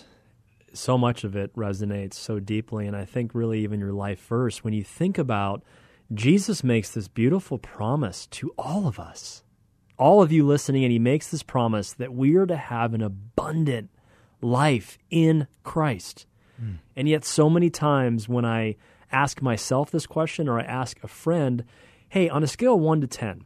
so 0.72 0.98
much 0.98 1.26
of 1.26 1.36
it 1.36 1.54
resonates 1.54 2.14
so 2.14 2.40
deeply. 2.40 2.88
And 2.88 2.96
I 2.96 3.04
think 3.04 3.36
really 3.36 3.60
even 3.60 3.82
your 3.82 3.92
life 3.92 4.26
verse, 4.26 4.64
when 4.64 4.72
you 4.72 4.86
think 4.86 5.18
about 5.18 5.66
Jesus 6.14 6.64
makes 6.64 6.92
this 6.92 7.10
beautiful 7.10 7.58
promise 7.58 8.26
to 8.28 8.54
all 8.58 8.88
of 8.88 9.02
us, 9.02 9.44
all 9.98 10.22
of 10.22 10.32
you 10.32 10.46
listening, 10.46 10.86
and 10.86 10.94
he 10.94 10.98
makes 10.98 11.28
this 11.28 11.44
promise 11.44 11.92
that 11.92 12.14
we 12.14 12.38
are 12.38 12.46
to 12.46 12.56
have 12.56 12.94
an 12.94 13.02
abundant 13.02 13.90
life 14.42 14.98
in 15.10 15.48
Christ. 15.66 16.26
Mm. 16.58 16.78
And 16.96 17.10
yet, 17.10 17.26
so 17.26 17.50
many 17.50 17.70
times 17.70 18.30
when 18.30 18.46
I 18.46 18.78
ask 19.12 19.42
myself 19.42 19.92
this 19.92 20.08
question 20.08 20.48
or 20.48 20.58
I 20.58 20.64
ask 20.64 21.04
a 21.04 21.10
friend, 21.10 21.66
hey, 22.08 22.30
on 22.30 22.44
a 22.44 22.48
scale 22.48 22.76
of 22.76 22.80
1 22.80 23.02
to 23.02 23.08
10, 23.08 23.44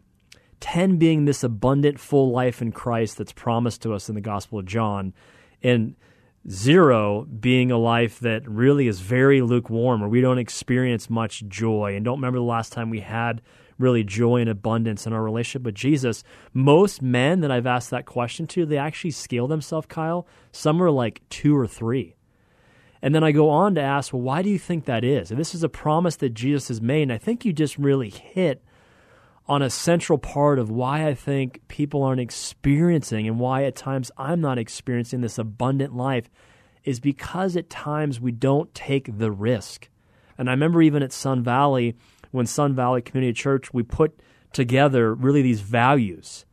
10 0.59 0.97
being 0.97 1.25
this 1.25 1.43
abundant, 1.43 1.99
full 1.99 2.31
life 2.31 2.61
in 2.61 2.71
Christ 2.71 3.17
that's 3.17 3.31
promised 3.31 3.81
to 3.83 3.93
us 3.93 4.09
in 4.09 4.15
the 4.15 4.21
Gospel 4.21 4.59
of 4.59 4.65
John, 4.65 5.13
and 5.61 5.95
zero 6.49 7.25
being 7.25 7.71
a 7.71 7.77
life 7.77 8.19
that 8.19 8.47
really 8.47 8.87
is 8.87 9.01
very 9.01 9.41
lukewarm 9.41 10.01
or 10.01 10.07
we 10.07 10.21
don't 10.21 10.37
experience 10.37 11.09
much 11.09 11.45
joy 11.47 11.93
and 11.95 12.05
don't 12.05 12.19
remember 12.19 12.39
the 12.39 12.45
last 12.45 12.71
time 12.71 12.89
we 12.89 13.01
had 13.01 13.41
really 13.77 14.03
joy 14.03 14.37
and 14.41 14.49
abundance 14.49 15.05
in 15.05 15.13
our 15.13 15.21
relationship 15.21 15.63
with 15.63 15.75
Jesus. 15.75 16.23
Most 16.53 17.01
men 17.01 17.41
that 17.41 17.51
I've 17.51 17.67
asked 17.67 17.91
that 17.91 18.05
question 18.05 18.47
to, 18.47 18.65
they 18.65 18.77
actually 18.77 19.11
scale 19.11 19.47
themselves, 19.47 19.87
Kyle. 19.87 20.27
Some 20.51 20.81
are 20.81 20.89
like 20.89 21.21
two 21.29 21.55
or 21.55 21.67
three. 21.67 22.15
And 23.01 23.13
then 23.13 23.23
I 23.23 23.31
go 23.31 23.49
on 23.49 23.75
to 23.75 23.81
ask, 23.81 24.11
well, 24.11 24.21
why 24.21 24.41
do 24.41 24.49
you 24.49 24.57
think 24.57 24.85
that 24.85 25.03
is? 25.03 25.29
And 25.29 25.39
this 25.39 25.53
is 25.53 25.63
a 25.63 25.69
promise 25.69 26.15
that 26.17 26.33
Jesus 26.33 26.69
has 26.69 26.81
made. 26.81 27.03
And 27.03 27.13
I 27.13 27.19
think 27.19 27.45
you 27.45 27.53
just 27.53 27.77
really 27.77 28.09
hit 28.09 28.63
on 29.47 29.61
a 29.61 29.69
central 29.69 30.17
part 30.17 30.59
of 30.59 30.69
why 30.69 31.07
I 31.07 31.13
think 31.13 31.61
people 31.67 32.03
aren't 32.03 32.19
experiencing 32.19 33.27
and 33.27 33.39
why 33.39 33.63
at 33.63 33.75
times 33.75 34.11
I'm 34.17 34.41
not 34.41 34.57
experiencing 34.57 35.21
this 35.21 35.37
abundant 35.37 35.95
life 35.95 36.29
is 36.83 36.99
because 36.99 37.55
at 37.55 37.69
times 37.69 38.19
we 38.19 38.31
don't 38.31 38.73
take 38.73 39.17
the 39.17 39.31
risk. 39.31 39.89
And 40.37 40.49
I 40.49 40.53
remember 40.53 40.81
even 40.81 41.01
at 41.01 41.13
Sun 41.13 41.43
Valley, 41.43 41.95
when 42.31 42.45
Sun 42.45 42.75
Valley 42.75 43.01
Community 43.01 43.33
Church, 43.33 43.73
we 43.73 43.83
put 43.83 44.19
together 44.53 45.13
really 45.13 45.41
these 45.41 45.61
values. 45.61 46.45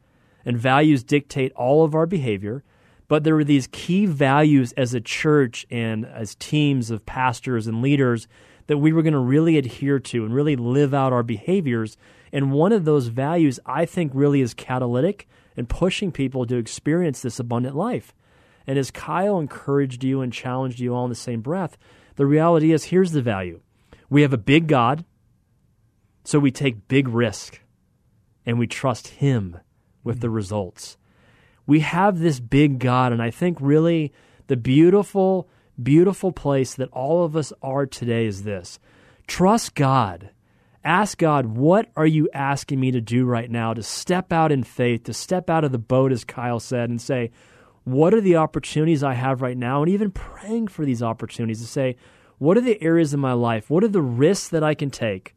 And 0.44 0.58
values 0.58 1.02
dictate 1.02 1.52
all 1.52 1.84
of 1.84 1.94
our 1.94 2.06
behavior. 2.06 2.64
But 3.08 3.24
there 3.24 3.34
were 3.34 3.44
these 3.44 3.68
key 3.70 4.06
values 4.06 4.72
as 4.72 4.94
a 4.94 5.00
church 5.00 5.66
and 5.70 6.06
as 6.06 6.34
teams 6.36 6.90
of 6.90 7.06
pastors 7.06 7.66
and 7.66 7.82
leaders 7.82 8.28
that 8.66 8.78
we 8.78 8.92
were 8.92 9.02
going 9.02 9.12
to 9.12 9.18
really 9.18 9.58
adhere 9.58 9.98
to 9.98 10.24
and 10.24 10.34
really 10.34 10.56
live 10.56 10.94
out 10.94 11.12
our 11.12 11.22
behaviors 11.22 11.96
and 12.34 12.50
one 12.50 12.72
of 12.72 12.84
those 12.84 13.06
values, 13.06 13.60
I 13.64 13.86
think, 13.86 14.10
really 14.12 14.40
is 14.40 14.54
catalytic 14.54 15.28
and 15.56 15.68
pushing 15.68 16.10
people 16.10 16.44
to 16.46 16.56
experience 16.56 17.22
this 17.22 17.38
abundant 17.38 17.76
life. 17.76 18.12
And 18.66 18.76
as 18.76 18.90
Kyle 18.90 19.38
encouraged 19.38 20.02
you 20.02 20.20
and 20.20 20.32
challenged 20.32 20.80
you 20.80 20.92
all 20.92 21.04
in 21.04 21.10
the 21.10 21.14
same 21.14 21.42
breath, 21.42 21.78
the 22.16 22.26
reality 22.26 22.72
is 22.72 22.84
here's 22.84 23.12
the 23.12 23.22
value 23.22 23.60
we 24.10 24.22
have 24.22 24.32
a 24.32 24.38
big 24.38 24.66
God, 24.66 25.04
so 26.24 26.40
we 26.40 26.50
take 26.50 26.88
big 26.88 27.08
risk 27.08 27.60
and 28.44 28.58
we 28.58 28.66
trust 28.66 29.08
Him 29.08 29.58
with 30.02 30.18
the 30.18 30.30
results. 30.30 30.96
We 31.68 31.80
have 31.80 32.18
this 32.18 32.40
big 32.40 32.80
God, 32.80 33.12
and 33.12 33.22
I 33.22 33.30
think 33.30 33.58
really 33.60 34.12
the 34.48 34.56
beautiful, 34.56 35.48
beautiful 35.80 36.32
place 36.32 36.74
that 36.74 36.90
all 36.90 37.24
of 37.24 37.36
us 37.36 37.52
are 37.62 37.86
today 37.86 38.26
is 38.26 38.42
this 38.42 38.80
trust 39.28 39.76
God 39.76 40.30
ask 40.84 41.18
God, 41.18 41.46
what 41.46 41.90
are 41.96 42.06
you 42.06 42.28
asking 42.34 42.78
me 42.78 42.90
to 42.90 43.00
do 43.00 43.24
right 43.24 43.50
now 43.50 43.74
to 43.74 43.82
step 43.82 44.32
out 44.32 44.52
in 44.52 44.62
faith, 44.62 45.04
to 45.04 45.14
step 45.14 45.48
out 45.48 45.64
of 45.64 45.72
the 45.72 45.78
boat, 45.78 46.12
as 46.12 46.24
Kyle 46.24 46.60
said, 46.60 46.90
and 46.90 47.00
say, 47.00 47.30
what 47.84 48.14
are 48.14 48.20
the 48.20 48.36
opportunities 48.36 49.02
I 49.02 49.14
have 49.14 49.42
right 49.42 49.56
now? 49.56 49.82
And 49.82 49.90
even 49.90 50.10
praying 50.10 50.68
for 50.68 50.84
these 50.84 51.02
opportunities 51.02 51.60
to 51.60 51.66
say, 51.66 51.96
what 52.38 52.56
are 52.56 52.62
the 52.62 52.82
areas 52.82 53.14
in 53.14 53.20
my 53.20 53.32
life? 53.32 53.70
What 53.70 53.84
are 53.84 53.88
the 53.88 54.02
risks 54.02 54.48
that 54.48 54.64
I 54.64 54.74
can 54.74 54.90
take? 54.90 55.34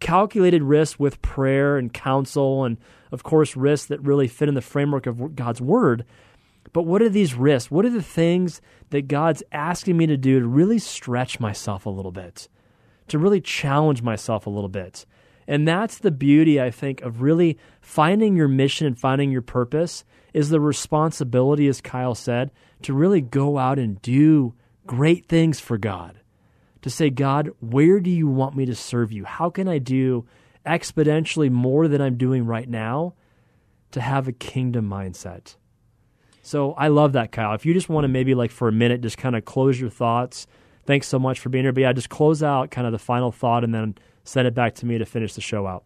Calculated 0.00 0.62
risks 0.62 0.98
with 0.98 1.22
prayer 1.22 1.78
and 1.78 1.92
counsel, 1.92 2.64
and 2.64 2.76
of 3.12 3.22
course, 3.22 3.56
risks 3.56 3.86
that 3.86 4.02
really 4.02 4.28
fit 4.28 4.48
in 4.48 4.54
the 4.54 4.60
framework 4.60 5.06
of 5.06 5.36
God's 5.36 5.60
Word. 5.60 6.04
But 6.72 6.82
what 6.82 7.00
are 7.00 7.08
these 7.08 7.34
risks? 7.34 7.70
What 7.70 7.84
are 7.84 7.90
the 7.90 8.02
things 8.02 8.60
that 8.90 9.08
God's 9.08 9.42
asking 9.52 9.96
me 9.96 10.06
to 10.06 10.16
do 10.16 10.40
to 10.40 10.46
really 10.46 10.78
stretch 10.78 11.38
myself 11.38 11.86
a 11.86 11.90
little 11.90 12.12
bit? 12.12 12.48
To 13.08 13.18
really 13.18 13.40
challenge 13.40 14.02
myself 14.02 14.46
a 14.46 14.50
little 14.50 14.68
bit. 14.68 15.06
And 15.46 15.68
that's 15.68 15.98
the 15.98 16.10
beauty, 16.10 16.60
I 16.60 16.70
think, 16.70 17.02
of 17.02 17.20
really 17.20 17.58
finding 17.80 18.34
your 18.34 18.48
mission 18.48 18.86
and 18.86 18.98
finding 18.98 19.30
your 19.30 19.42
purpose 19.42 20.04
is 20.32 20.48
the 20.48 20.60
responsibility, 20.60 21.68
as 21.68 21.80
Kyle 21.80 22.14
said, 22.14 22.50
to 22.82 22.94
really 22.94 23.20
go 23.20 23.58
out 23.58 23.78
and 23.78 24.00
do 24.00 24.54
great 24.86 25.26
things 25.26 25.60
for 25.60 25.78
God. 25.78 26.20
To 26.82 26.90
say, 26.90 27.08
God, 27.08 27.50
where 27.60 28.00
do 28.00 28.10
you 28.10 28.26
want 28.26 28.56
me 28.56 28.66
to 28.66 28.74
serve 28.74 29.12
you? 29.12 29.24
How 29.24 29.48
can 29.48 29.68
I 29.68 29.78
do 29.78 30.26
exponentially 30.66 31.50
more 31.50 31.88
than 31.88 32.00
I'm 32.00 32.16
doing 32.16 32.44
right 32.44 32.68
now 32.68 33.14
to 33.92 34.00
have 34.00 34.28
a 34.28 34.32
kingdom 34.32 34.88
mindset? 34.88 35.56
So 36.42 36.72
I 36.72 36.88
love 36.88 37.12
that, 37.12 37.32
Kyle. 37.32 37.54
If 37.54 37.64
you 37.64 37.72
just 37.72 37.88
want 37.88 38.04
to 38.04 38.08
maybe, 38.08 38.34
like, 38.34 38.50
for 38.50 38.68
a 38.68 38.72
minute, 38.72 39.00
just 39.00 39.16
kind 39.16 39.34
of 39.34 39.46
close 39.46 39.80
your 39.80 39.88
thoughts 39.88 40.46
thanks 40.86 41.08
so 41.08 41.18
much 41.18 41.40
for 41.40 41.48
being 41.48 41.64
here. 41.64 41.72
But 41.72 41.82
yeah, 41.82 41.92
just 41.92 42.10
close 42.10 42.42
out 42.42 42.70
kind 42.70 42.86
of 42.86 42.92
the 42.92 42.98
final 42.98 43.32
thought 43.32 43.64
and 43.64 43.74
then 43.74 43.96
send 44.24 44.46
it 44.46 44.54
back 44.54 44.74
to 44.76 44.86
me 44.86 44.98
to 44.98 45.04
finish 45.04 45.34
the 45.34 45.40
show 45.40 45.66
out. 45.66 45.84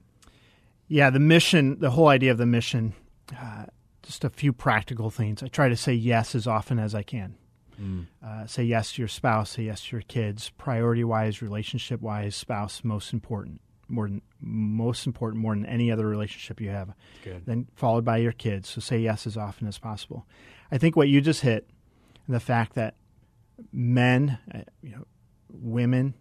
Yeah, 0.89 1.11
the 1.11 1.21
mission, 1.21 1.79
the 1.81 1.91
whole 1.91 2.09
idea 2.09 2.31
of 2.31 2.39
the 2.39 2.47
mission, 2.47 2.95
uh, 3.39 3.67
just 4.03 4.25
a 4.25 4.31
few 4.31 4.53
practical 4.53 5.11
things. 5.11 5.43
I 5.43 5.49
try 5.49 5.69
to 5.69 5.77
say 5.77 5.93
yes 5.93 6.35
as 6.35 6.47
often 6.47 6.79
as 6.79 6.95
I 6.95 7.03
can. 7.03 7.37
Mm. 7.81 8.07
Uh, 8.25 8.47
say 8.47 8.65
yes 8.65 8.93
to 8.93 9.03
your 9.03 9.09
spouse. 9.09 9.51
Say 9.51 9.65
yes 9.65 9.83
to 9.85 9.97
your 9.97 10.03
kids. 10.03 10.51
Priority 10.57 11.05
wise, 11.05 11.43
relationship 11.43 12.01
wise, 12.01 12.35
spouse 12.35 12.83
most 12.83 13.13
important. 13.13 13.61
More 13.89 14.09
than 14.09 14.23
most 14.41 15.07
important, 15.07 15.43
more 15.43 15.55
than 15.55 15.65
any 15.67 15.91
other 15.91 16.07
relationship 16.07 16.61
you 16.61 16.71
have. 16.71 16.93
Good. 17.25 17.47
Then 17.47 17.69
followed 17.75 18.05
by 18.05 18.19
your 18.19 18.33
kids. 18.33 18.69
So 18.69 18.81
say 18.81 18.99
yes 18.99 19.27
as 19.27 19.37
often 19.37 19.67
as 19.69 19.79
possible. 19.79 20.27
I 20.71 20.79
think 20.79 20.97
what 20.97 21.09
you 21.09 21.21
just 21.21 21.41
hit, 21.41 21.69
the 22.29 22.41
fact 22.41 22.75
that 22.75 22.95
men, 23.73 24.39
uh, 24.55 24.61
you 24.83 24.91
know, 24.91 25.07
women, 25.51 26.15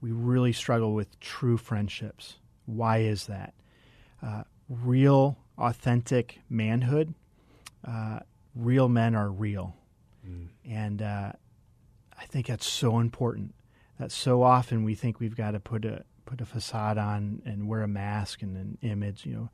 we 0.00 0.12
really 0.12 0.52
struggle 0.52 0.94
with 0.94 1.18
true 1.20 1.56
friendships. 1.56 2.36
Why 2.66 2.98
is 2.98 3.26
that? 3.26 3.54
Uh, 4.22 4.44
real, 4.68 5.38
authentic 5.58 6.40
manhood. 6.48 7.14
Uh, 7.86 8.20
real 8.54 8.88
men 8.88 9.14
are 9.14 9.30
real, 9.30 9.74
mm. 10.26 10.48
and 10.68 11.00
uh, 11.00 11.32
I 12.18 12.26
think 12.26 12.46
that's 12.46 12.68
so 12.68 12.98
important. 12.98 13.54
That 13.98 14.12
so 14.12 14.42
often 14.42 14.84
we 14.84 14.94
think 14.94 15.20
we've 15.20 15.36
got 15.36 15.52
to 15.52 15.60
put 15.60 15.84
a 15.84 16.04
put 16.26 16.40
a 16.40 16.46
facade 16.46 16.98
on 16.98 17.42
and 17.44 17.66
wear 17.66 17.82
a 17.82 17.88
mask 17.88 18.42
and 18.42 18.56
an 18.56 18.78
image, 18.82 19.26
you 19.26 19.32
know. 19.34 19.50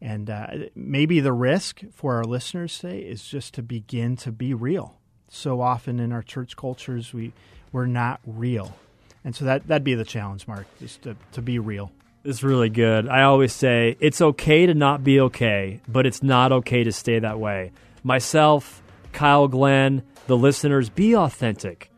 And 0.00 0.30
uh, 0.30 0.46
maybe 0.74 1.20
the 1.20 1.32
risk 1.32 1.82
for 1.92 2.16
our 2.16 2.24
listeners 2.24 2.78
today 2.78 3.00
is 3.00 3.22
just 3.22 3.52
to 3.54 3.62
begin 3.62 4.16
to 4.16 4.32
be 4.32 4.54
real. 4.54 4.99
So 5.30 5.60
often 5.60 6.00
in 6.00 6.12
our 6.12 6.22
church 6.22 6.56
cultures, 6.56 7.14
we 7.14 7.32
we're 7.72 7.86
not 7.86 8.20
real, 8.26 8.76
and 9.24 9.34
so 9.34 9.44
that 9.44 9.68
that'd 9.68 9.84
be 9.84 9.94
the 9.94 10.04
challenge, 10.04 10.48
Mark, 10.48 10.66
just 10.80 11.02
to, 11.02 11.16
to 11.32 11.40
be 11.40 11.60
real. 11.60 11.92
It's 12.24 12.42
really 12.42 12.68
good. 12.68 13.08
I 13.08 13.22
always 13.22 13.52
say 13.52 13.96
it's 14.00 14.20
okay 14.20 14.66
to 14.66 14.74
not 14.74 15.04
be 15.04 15.20
okay, 15.20 15.80
but 15.88 16.04
it's 16.04 16.22
not 16.22 16.50
okay 16.52 16.82
to 16.84 16.92
stay 16.92 17.20
that 17.20 17.38
way. 17.38 17.70
Myself, 18.02 18.82
Kyle 19.12 19.46
Glenn, 19.46 20.02
the 20.26 20.36
listeners, 20.36 20.90
be 20.90 21.14
authentic. 21.16 21.90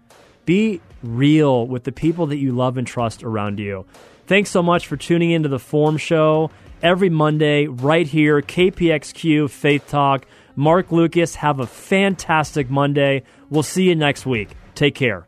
Be 0.44 0.80
real 1.02 1.66
with 1.66 1.84
the 1.84 1.90
people 1.90 2.26
that 2.26 2.36
you 2.36 2.52
love 2.52 2.76
and 2.76 2.86
trust 2.86 3.24
around 3.24 3.58
you. 3.58 3.86
Thanks 4.26 4.50
so 4.50 4.62
much 4.62 4.86
for 4.86 4.96
tuning 4.96 5.30
into 5.30 5.48
the 5.48 5.58
Forum 5.58 5.96
Show 5.96 6.50
every 6.82 7.08
Monday 7.08 7.66
right 7.66 8.06
here, 8.06 8.42
KPXQ 8.42 9.48
Faith 9.50 9.88
Talk. 9.88 10.26
Mark 10.56 10.92
Lucas, 10.92 11.34
have 11.36 11.60
a 11.60 11.66
fantastic 11.66 12.70
Monday. 12.70 13.22
We'll 13.50 13.62
see 13.62 13.84
you 13.84 13.94
next 13.94 14.26
week. 14.26 14.50
Take 14.74 14.94
care. 14.94 15.26